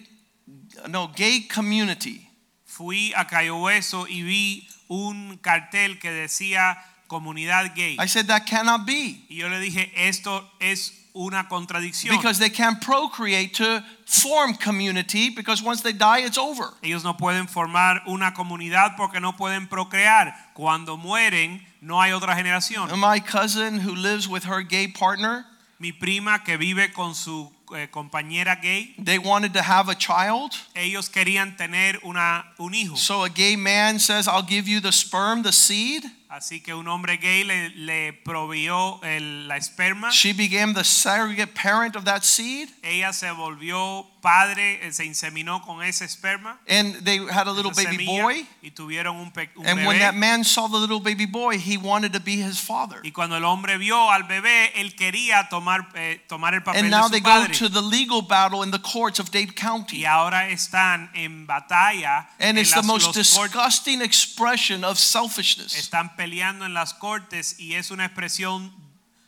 [0.88, 2.28] no, gay community.
[2.66, 7.98] Fui a Cayo Hueso y vi un cartel que decía comunidad gay.
[8.00, 12.16] I said that cannot be Y yo le dije, esto es una contradicción.
[12.16, 16.74] because they can't procreate to form community because once they die, it's over.
[16.82, 20.34] Ellos no pueden formar una comunidad porque no pueden procrear.
[20.54, 22.90] Cuando mueren, no hay otra generación.
[22.90, 25.46] And my cousin who lives with her gay partner,
[25.80, 30.52] Mi prima que vive con su eh, compañera gay, they wanted to have a child.
[30.76, 32.96] ellos querían tener una, un hijo.
[32.96, 36.04] So a gay man says, I'll give you the sperm, the seed.
[36.32, 40.10] Así que un hombre gay le, le proveyó el- la esperma.
[40.12, 42.70] She became the surrogate parent of that seed.
[42.84, 46.58] Ella se volvió padre, eh, se inseminó con ese esperma.
[46.70, 48.48] And they had a little baby boy.
[48.62, 49.88] Y tuvieron un, un And bebé.
[49.88, 53.02] when that man saw the little baby boy, he wanted to be his father.
[53.04, 56.92] y cuando el hombre vio al bebé, él quería tomar, eh, tomar el papel And
[56.92, 59.98] de now su they go to the legal battle in the courts of Dade County.
[59.98, 62.30] y ahora están en batalla.
[62.40, 67.74] And en it's the most disgusting expression of selfishness están peleando en las cortes y
[67.74, 68.72] es una expresión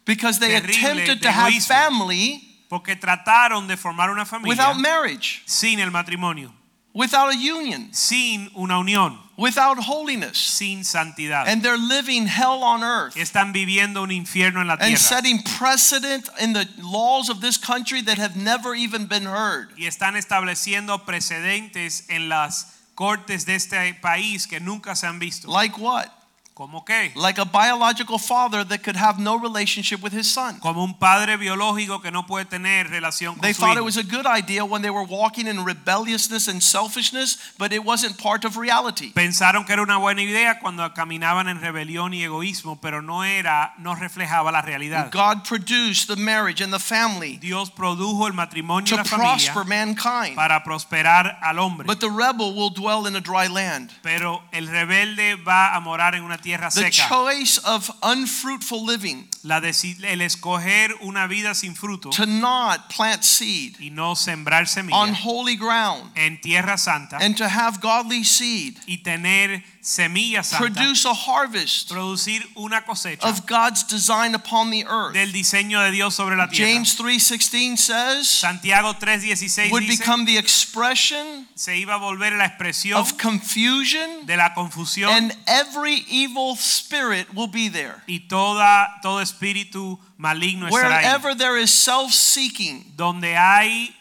[0.05, 1.67] because they attempted to have egoísmo.
[1.67, 6.53] family porque trataron de formar una familia without marriage, sin el matrimonio,
[6.93, 10.37] without a union, sin una unión, without holiness.
[10.37, 11.47] sin santidad.
[11.47, 15.41] And they're living hell on earth están viviendo un infierno en la and tierra setting
[15.57, 19.69] precedent in the laws of this country that have never even been heard.
[19.75, 25.47] y están estableciendo precedentes en las cortes de este país que nunca se han visto.
[25.47, 26.22] Like what?
[26.53, 27.11] ¿Cómo qué?
[27.15, 30.59] Like a biological father that could have no relationship with his son.
[30.59, 33.97] Como un padre biológico que no puede tener relación con They su thought it was
[33.97, 38.45] a good idea when they were walking in rebelliousness and selfishness, but it wasn't part
[38.45, 39.11] of reality.
[39.13, 43.73] Pensaron que era una buena idea cuando caminaban en rebelión y egoísmo, pero no era,
[43.79, 45.11] no reflejaba la realidad.
[45.11, 49.53] God produced the marriage and the family Dios produjo el matrimonio y to la familia
[49.53, 50.35] prosper mankind.
[50.35, 51.87] para prosperar al hombre.
[51.87, 53.91] But the rebel will dwell in a dry land.
[54.03, 59.57] Pero el rebelde va a morar en una tierra The choice of unfruitful living, La
[59.57, 65.57] el escoger una vida sin fruto to not plant seed y no sembrar on holy
[65.57, 71.13] ground, en tierra santa and to have godly seed y tener semillas santas, produce a
[71.13, 75.13] harvest producir una cosecha of God's design upon the earth.
[75.13, 76.71] del diseño de Dios sobre la tierra.
[76.71, 82.45] James 3:16 says Santiago 3:16 would dice become the expression se iba a volver la
[82.45, 88.01] expresión of confusion de la confusión and every evil spirit will be there.
[88.07, 91.03] y toda todo espíritu maligno estará ahí.
[91.05, 93.95] Wherever there is self-seeking, Donde hay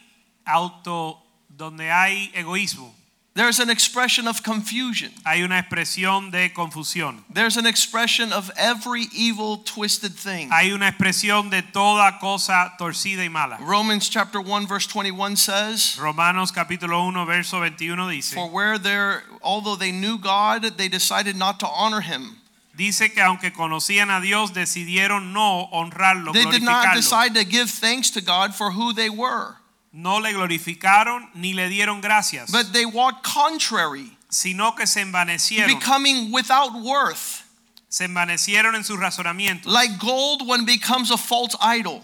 [0.45, 1.19] auto
[1.49, 2.91] donde hay egoísmo,
[3.35, 5.11] there's an expression of confusion.
[5.25, 7.23] hay una expresión de confusión.
[7.33, 10.49] There's an expression of every evil, twisted thing.
[10.51, 13.57] Hay una expresión de toda cosa torcida y mala.
[13.59, 19.23] Romans chapter 1 verse 21 says, Romanos capítulo 1 verso 21 dice, For where there
[19.41, 22.37] although they knew God, they decided not to honor him.
[22.73, 27.69] Dice que aunque conocían a Dios decidieron no honrarlo, They did not decide to give
[27.69, 29.57] thanks to God for who they were,
[29.91, 35.67] No le glorificaron ni le dieron gracias, but they walked contrary, sino que se envanecieron,
[35.67, 37.43] becoming without worth,
[37.89, 42.01] se envanecieron en sus razonamientos, like gold when becomes a false idol.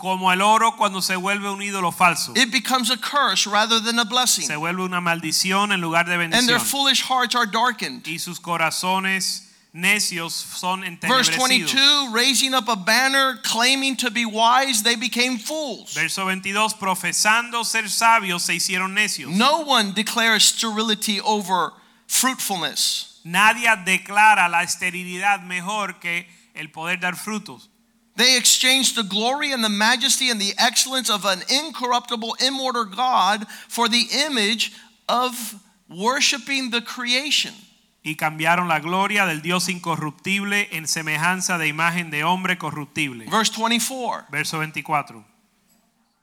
[0.00, 2.32] como el oro cuando se vuelve un ídolo falso.
[2.34, 4.46] It becomes a curse rather than a blessing.
[4.46, 6.60] Se vuelve una maldición en lugar de And their bendición.
[6.60, 8.06] foolish hearts are darkened.
[8.06, 14.82] Y sus corazones necios son Verse 22 raising up a banner claiming to be wise,
[14.82, 15.94] they became fools.
[15.94, 19.28] Verso 22, profesando ser sabios se hicieron necios.
[19.28, 21.72] No one declares sterility over
[22.06, 23.20] fruitfulness.
[23.24, 27.68] Nadie declara la esterilidad mejor que el poder dar frutos.
[28.16, 33.46] They exchanged the glory and the majesty and the excellence of an incorruptible, immortal God
[33.68, 34.72] for the image
[35.08, 35.54] of
[35.88, 37.54] worshiping the creation.
[38.02, 43.26] Y cambiaron la gloria del Dios incorruptible en semejanza de imagen de hombre corruptible.
[43.26, 45.24] Verse 24 Verso 24.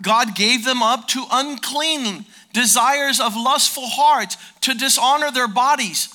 [0.01, 6.09] God gave them up to unclean desires of lustful hearts to dishonor their bodies.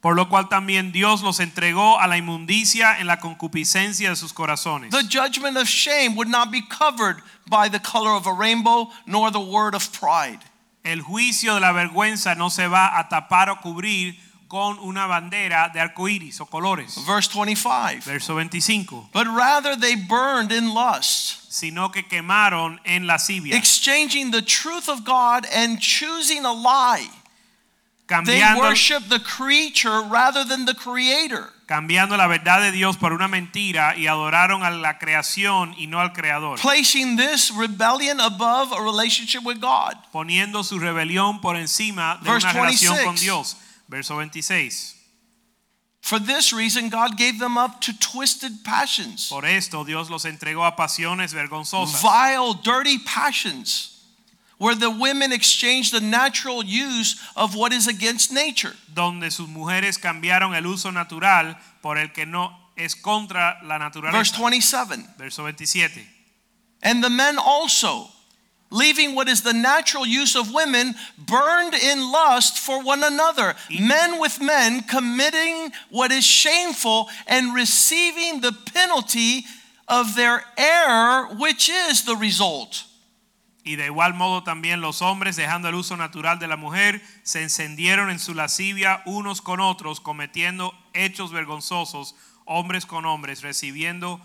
[0.00, 4.32] Por lo cual también Dios los entregó a la inmundicia en la concupiscencia de sus
[4.32, 4.90] corazones.
[4.90, 9.32] The judgment of shame would not be covered by the color of a rainbow nor
[9.32, 10.40] the word of pride.
[10.84, 14.14] El juicio de la vergüenza no se va a tapar o cubrir
[14.48, 16.94] con una bandera de arcoíris o colores.
[17.06, 19.10] Verse 25 Verso 25.
[19.12, 25.04] But rather they burned in lust, Sino que quemaron en lascivia, exchanging the truth of
[25.04, 27.08] God and choosing a lie.
[28.24, 31.52] They worship the creature rather than the creator.
[31.66, 35.98] cambiando la verdad de Dios por una mentira y adoraron a la creación y no
[35.98, 39.94] al creador, Placing this rebellion above a relationship with God.
[40.12, 43.04] poniendo su rebelión por encima de Verse una relación 26.
[43.04, 43.56] con Dios.
[43.88, 44.94] Verso 26.
[46.02, 50.64] For this reason, God gave them up to twisted passions, Por esto Dios los entregó
[50.64, 54.04] a pasiones vergonzosas, vile, dirty passions,
[54.58, 58.74] where the women exchanged the natural use of what is against nature.
[58.94, 64.12] donde sus mujeres cambiaron el uso natural por el que no es contra la naturaleza.
[64.12, 65.04] Verse 27.
[65.18, 66.06] Verso 27.
[66.82, 68.08] And the men also,
[68.70, 74.20] leaving what is the natural use of women, burned in lust for one another, men
[74.20, 79.44] with men committing what is shameful and receiving the penalty
[79.88, 82.84] of their error, which is the result.
[83.64, 87.42] Y de igual modo también los hombres, dejando el uso natural de la mujer, se
[87.42, 92.14] encendieron en su lascivia unos con otros, cometiendo hechos vergonzosos,
[92.44, 94.20] hombres con hombres, recibiendo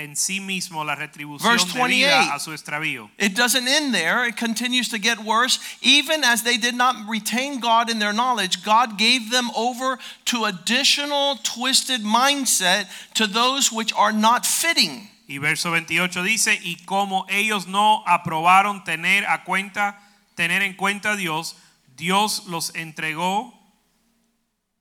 [0.00, 2.32] en sí mismo la retribución Verse debida 28.
[2.32, 3.10] a su extravío.
[3.18, 5.60] It doesn't end there, it continues to get worse.
[5.82, 10.46] Even as they did not retain God in their knowledge, God gave them over to
[10.46, 15.08] additional twisted mindset to those which are not fitting.
[15.28, 19.96] Y verso 28 dice, y como ellos no aprobaron tener a cuenta,
[20.34, 21.54] tener en cuenta a Dios,
[21.96, 23.59] Dios los entregó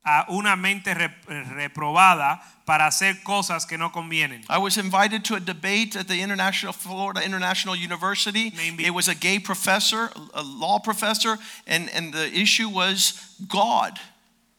[0.09, 4.43] a una mente rep- reprobada para hacer cosas que no convienen.
[4.49, 8.51] I was invited to a debate at the International Florida International University.
[8.79, 11.37] It was a gay professor, a law professor,
[11.67, 13.13] and, and the issue was
[13.47, 13.99] God.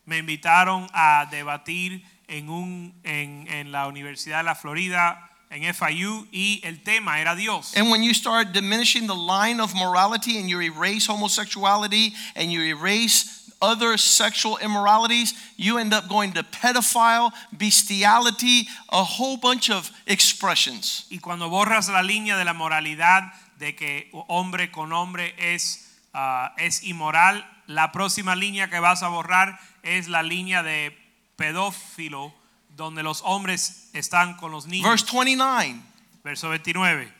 [0.07, 5.18] Me invitaron a debatir en, un, en, en la Universidad de la Florida,
[5.53, 7.74] en FIU, y el tema era Dios.
[7.76, 12.61] And when you start diminishing the line of morality and you erase homosexuality and you
[12.62, 19.90] erase other sexual immoralities, you end up going to pedophile, bestiality, a whole bunch of
[20.06, 21.06] expressions.
[21.11, 26.54] Y cuando borras la línea de la moralidad de que hombre con hombre es, ah,
[26.56, 30.96] es inmoral, la próxima línea que vas a borrar es la línea de
[31.36, 32.34] pedófilo,
[32.76, 34.88] donde los hombres están con los niños.
[34.88, 35.80] Verse 29.
[36.24, 37.20] Verso 29.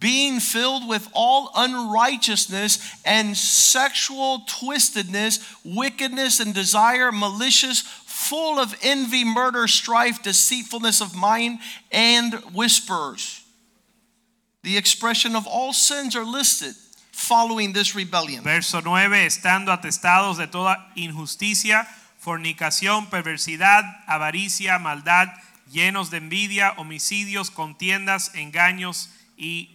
[0.00, 9.24] Being filled with all unrighteousness and sexual twistedness, wickedness and desire, malicious, full of envy,
[9.24, 11.60] murder, strife, deceitfulness of mind,
[11.92, 13.42] and whispers.
[14.62, 16.74] The expression of all sins are listed
[17.12, 18.42] following this rebellion.
[18.42, 21.86] Verso 9, estando atestados de toda injusticia,
[22.18, 25.28] fornicación, perversidad, avaricia, maldad,
[25.70, 29.08] llenos de envidia, homicidios, contiendas, engaños
[29.40, 29.68] y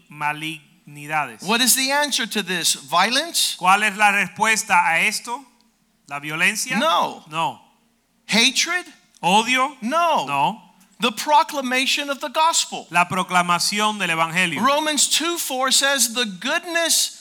[0.85, 1.43] dignidades.
[1.43, 2.75] What is the answer to this?
[2.75, 3.55] Violence?
[3.57, 5.43] ¿Cuál es la respuesta a esto?
[6.07, 6.77] ¿La violencia?
[6.77, 7.23] No.
[7.29, 7.61] No.
[8.27, 8.85] Hatred?
[9.21, 9.75] ¿Odio?
[9.81, 10.25] No.
[10.25, 10.61] No.
[10.99, 12.87] The proclamation of the gospel.
[12.89, 14.61] La proclamación del evangelio.
[14.61, 17.14] Romans 2 4 says, The goodness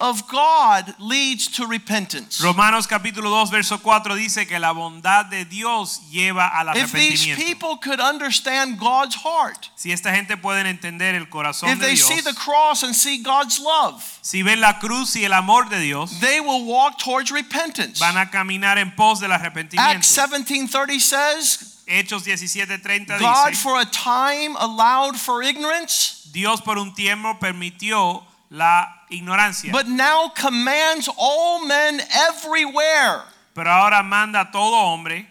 [0.00, 2.40] of God leads to repentance.
[2.40, 7.34] Romanos capítulo 2 verso 4 dice que la bondad de Dios lleva al If these
[7.34, 11.94] people could understand God's heart, Si esta gente puede entender el corazón if de they
[11.96, 15.68] Dios, see the cross and see God's love, si ven la cruz y el amor
[15.68, 17.98] de Dios, they will walk towards repentance.
[17.98, 19.96] van a caminar en pos del arrepentimiento.
[19.96, 26.78] Acts 17:30 says, Hechos 17:30 God dice, for a time allowed for ignorance, Dios por
[26.78, 33.22] un tiempo permitió la ignorancia, but now commands all men everywhere.
[33.54, 35.26] pero ahora manda a todo hombre,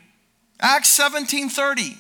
[0.60, 1.96] Acts 17:30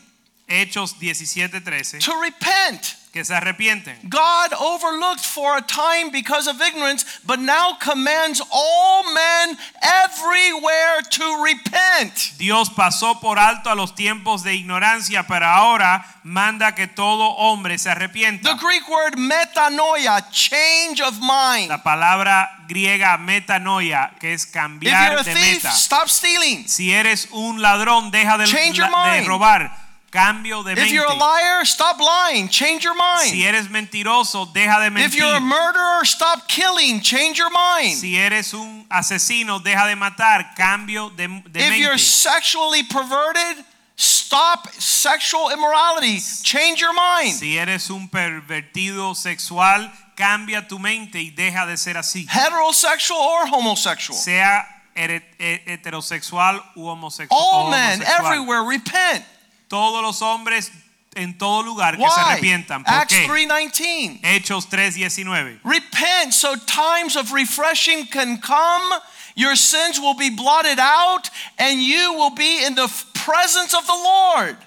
[0.48, 2.96] Hechos 17:13, to repent.
[3.18, 3.98] Que se arrepienten.
[4.10, 11.44] God overlooked for a time because of ignorance, but now commands all men everywhere to
[11.44, 12.38] repent.
[12.38, 17.78] Dios pasó por alto a los tiempos de ignorancia, pero ahora manda que todo hombre
[17.80, 18.52] se arrepienta.
[18.52, 18.58] The.
[18.64, 21.70] Greek word metanoia, change of mind.
[21.70, 25.72] La palabra griega metanoia, que es If you're cambiar a de thief, meta.
[25.72, 26.68] stop stealing.
[26.68, 29.28] Si eres un ladrón, deja de, Change your la- de mind.
[29.28, 29.87] robar.
[30.18, 32.50] Cambio de If you're a liar, stop lying.
[32.50, 33.30] Change your mind.
[33.30, 37.02] Si eres mentiroso, deja de If you're a murderer, stop killing.
[37.02, 37.98] Change your mind.
[37.98, 40.56] Si eres un asesino, deja de matar.
[40.56, 42.00] Cambio de, de If you're mente.
[42.00, 43.64] sexually perverted,
[43.96, 46.20] stop sexual immorality.
[46.42, 47.36] Change your mind.
[47.36, 52.26] Si eres un pervertido sexual, cambia tu mente y deja de ser así.
[52.28, 54.18] Heterosexual or homosexual.
[54.18, 54.66] Sea
[54.96, 57.40] heterosexual u homosexual.
[57.40, 58.26] All men homosexual.
[58.26, 59.24] everywhere repent.
[59.68, 60.72] Todos los hombres
[61.16, 62.32] en todo lugar que se Why?
[62.32, 62.84] arrepientan.
[62.84, 63.28] ¿Por Acts qué?
[63.28, 64.20] 3:19.
[64.24, 65.60] Hechos 3:19.
[65.64, 69.02] Repent so times of refreshing can come.
[69.36, 73.94] Your sins will be blotted out and you will be in the presence of the
[73.94, 74.58] Lord.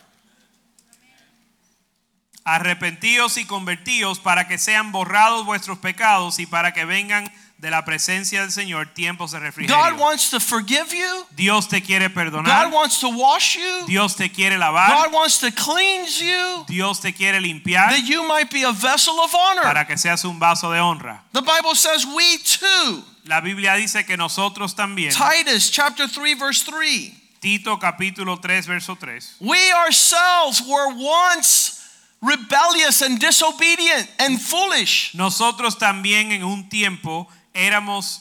[2.44, 7.30] Arrepentíos y convertíos para que sean borrados vuestros pecados y para que vengan
[7.60, 11.26] de la presencia del Señor tiempos de God wants to forgive you.
[11.36, 12.64] Dios te quiere perdonar.
[12.64, 13.86] God wants to wash you.
[13.86, 14.88] Dios te quiere lavar.
[14.88, 19.20] God wants to cleanse you Dios te quiere limpiar that you might be a vessel
[19.20, 19.62] of honor.
[19.62, 21.20] para que seas un vaso de honra.
[21.32, 23.04] The Bible says we too.
[23.26, 27.12] La Biblia dice que nosotros también, Titus chapter 3 verse 3.
[27.40, 31.78] Tito capítulo 3 verso 3, We ourselves were once
[32.22, 35.14] rebellious and disobedient and foolish.
[35.14, 38.20] nosotros también en un tiempo éramos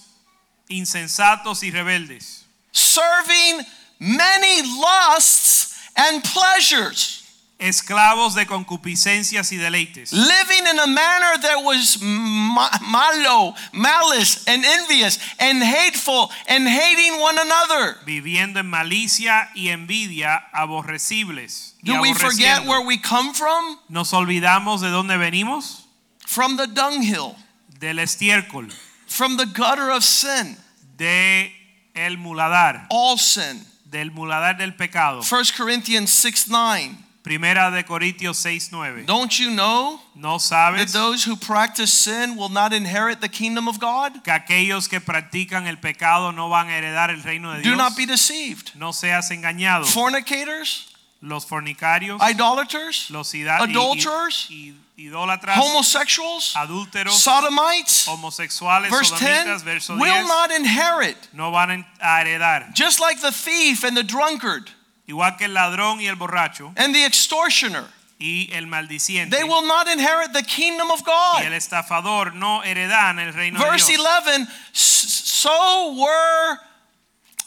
[0.67, 3.65] insensatos y rebeldes, serving
[3.99, 7.15] many lusts and pleasures,
[7.59, 14.63] esclavos de concupiscencias y deleites, living in a manner that was ma- malo, malice, and
[14.63, 17.97] envious, and hateful, and hating one another.
[18.05, 21.73] viviendo en malicia y envidia, aborrecibles.
[21.83, 23.79] Do we forget where we come from?
[23.89, 25.85] Nos olvidamos de dónde venimos,
[26.25, 27.35] From the dunghill,
[27.79, 28.71] del estiércol,
[29.09, 30.55] from the gutter of sin,
[30.97, 31.51] de
[31.95, 33.65] el muladar, all sin.
[33.89, 35.21] del muladar del pecado.
[35.23, 36.95] 1 Corinthians 6 9.
[37.23, 39.05] Primera de Corintios 6:9.
[39.05, 43.67] Don't you know ¿No that sabes those who practice sin will not inherit the kingdom
[43.67, 44.23] of God?
[44.23, 47.71] que aquellos que practican el pecado no van a heredar el reino de Dios.
[47.71, 48.71] Do not be deceived.
[48.75, 49.85] No seas engañado.
[49.85, 50.85] Fornicators,
[51.21, 59.11] Los fornicarios, idolaters, los ida- i- i- adulterers, i- idólatras, homosexuals, adúlteros, sodomites, homosexuales, verse
[59.11, 61.17] 10, sodomitas, verso will not inherit.
[61.33, 62.73] no van a heredar.
[62.73, 64.69] Just like the thief and the drunkard
[65.07, 67.85] Igual que el ladrón y el borracho and the extortioner,
[68.19, 71.53] y el maldiciente they will not inherit the kingdom of y el God.
[71.53, 74.05] estafador no heredan el reino de Verse Dios.
[74.05, 76.59] 11, so were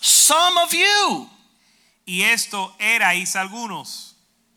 [0.00, 1.28] some of you.
[2.04, 4.11] Y esto erais algunos.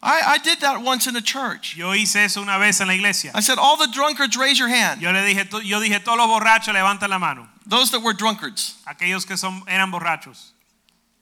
[0.05, 1.75] I, I did that once in a church.
[1.75, 3.31] Yo hice eso una vez en la iglesia.
[3.33, 5.01] I said, all the drunkards, raise your hand.
[5.01, 7.47] Yo le dije, yo dije, todos los borrachos levantan la mano.
[7.65, 8.75] Those that were drunkards.
[8.87, 10.51] Aquellos que son, eran borrachos.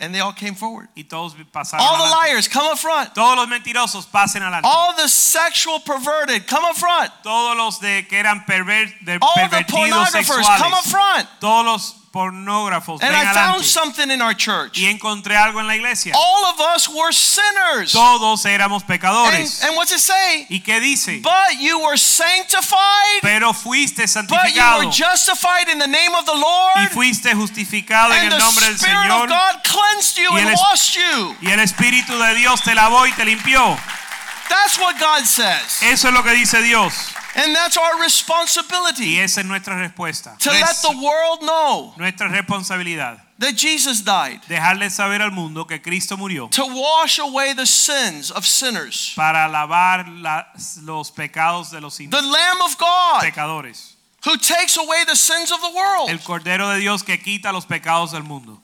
[0.01, 0.89] And they all came forward.
[0.97, 3.15] Y todos pasaron All the liars, come up front.
[3.15, 4.65] Todos los mentirosos pasen adelante.
[4.65, 7.09] All the sexual perverted, come up front.
[7.23, 11.29] Todos los de que eran perver, de All the pervertidos pornographers, come up front.
[11.39, 14.77] Todos los pornógrafos And I found something in our church.
[14.77, 16.13] Y encontré algo en la iglesia.
[16.15, 17.91] All of us were sinners.
[17.91, 19.63] Todos éramos pecadores.
[19.63, 20.45] and what's it say?
[20.49, 21.21] ¿Y qué dice?
[21.23, 24.43] But you were sanctified, Pero fuiste santificado.
[24.43, 26.77] but you were justified in the name of the Lord.
[26.77, 30.29] y fuiste justificado en and el the nombre del Spirit Señor of God cleansed you
[30.37, 31.35] and washed you.
[31.41, 33.75] y el Espíritu de Dios te lavó y te limpió.
[34.49, 35.81] That's what God says.
[35.81, 36.93] Eso es lo que dice Dios.
[37.35, 40.37] And that's our Y responsibility esa es nuestra respuesta.
[40.37, 43.19] to let the world know Nuestra responsabilidad.
[43.39, 48.29] that Jesus died Dejarle saber al mundo que Cristo murió to wash away the sins
[48.29, 49.13] of sinners.
[49.15, 50.07] para lavar
[50.83, 53.93] los pecados de los The Lamb of God pecadores.
[54.25, 56.09] who takes away the sins of the world.
[56.11, 58.59] El Cordero de Dios que quita los pecados del mundo.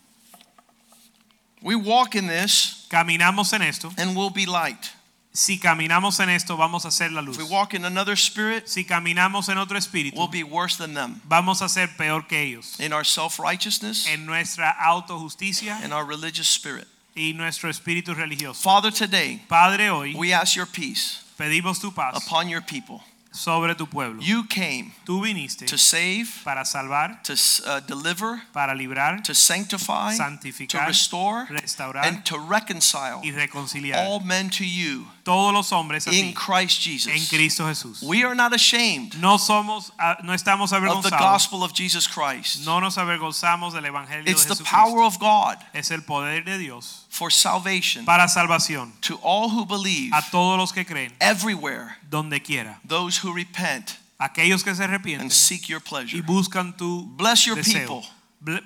[1.61, 3.91] We walk in this Caminamos en esto.
[3.97, 4.91] and we'll be light.
[5.39, 7.37] Si caminamos en esto, vamos a ser la luz.
[7.37, 10.93] If we walk in another spirit, Si caminamos en otro espíritu, we'll be worse than
[10.93, 11.21] them.
[11.29, 12.77] vamos a ser peor que ellos.
[12.77, 16.89] In our self-righteousness En nuestra autojusticia in our religious spirit.
[17.15, 18.61] y nuestro espíritu religioso.
[18.61, 23.01] Father, today Padre, hoy we ask your peace pedimos tu paz upon your people.
[23.31, 24.21] Sobre tu pueblo.
[24.21, 27.33] You came Tú viniste to save, para salvar, to
[27.67, 33.97] uh, deliver, para librar, to sanctify, to santificar, restore, restaurar and to reconcile y reconciliar
[34.07, 37.29] all men to you todos los hombres a in ti, Christ en Jesus.
[37.29, 38.01] Cristo Jesús.
[38.03, 41.19] We are not ashamed No somos, ah, no estamos of the avergonzados.
[41.19, 42.65] gospel of Jesus Christ.
[42.65, 44.65] No nos avergonzamos del evangelio de It's the Jesucristo.
[44.65, 49.65] power of God Es el poder de Dios for salvation para salvación to all who
[49.65, 52.79] believe a todos los que creen, everywhere, donde quiera.
[52.87, 57.55] those who repent Aquellos que se and seek your pleasure y buscan tu Bless your
[57.55, 58.01] deseo.
[58.01, 58.05] people.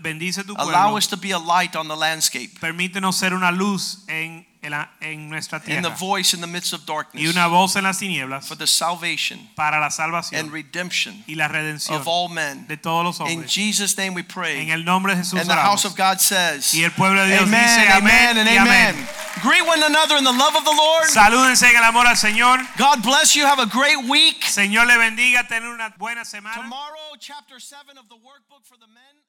[0.02, 0.72] Bendice tu pueblo.
[0.72, 4.72] Allow us to be a light on the landscape Permítenos ser una luz en, en,
[4.72, 7.84] la- en nuestra and the voice in the midst of y darkness una voz en
[7.84, 9.90] las tinieblas for the salvation para la
[10.34, 12.66] and redemption y la redención of all men.
[12.68, 13.52] de todos los In hombres.
[13.54, 14.72] Jesus' name we En pray.
[14.72, 15.92] el nombre de Jesús And the house oramos.
[15.92, 18.96] of God says, Y el pueblo de Dios Amen, dice amen, amén and y amen.
[18.96, 19.08] amén.
[19.42, 21.06] Greet one another in the love of the Lord.
[21.10, 22.60] Salúdense en el amor al Señor.
[22.78, 23.46] God bless you.
[23.46, 24.44] Have a great week.
[24.44, 26.56] Señor le bendiga, tener una buena semana.
[26.56, 29.23] Tomorrow, chapter 7 of the workbook for the men at 8 o'clock.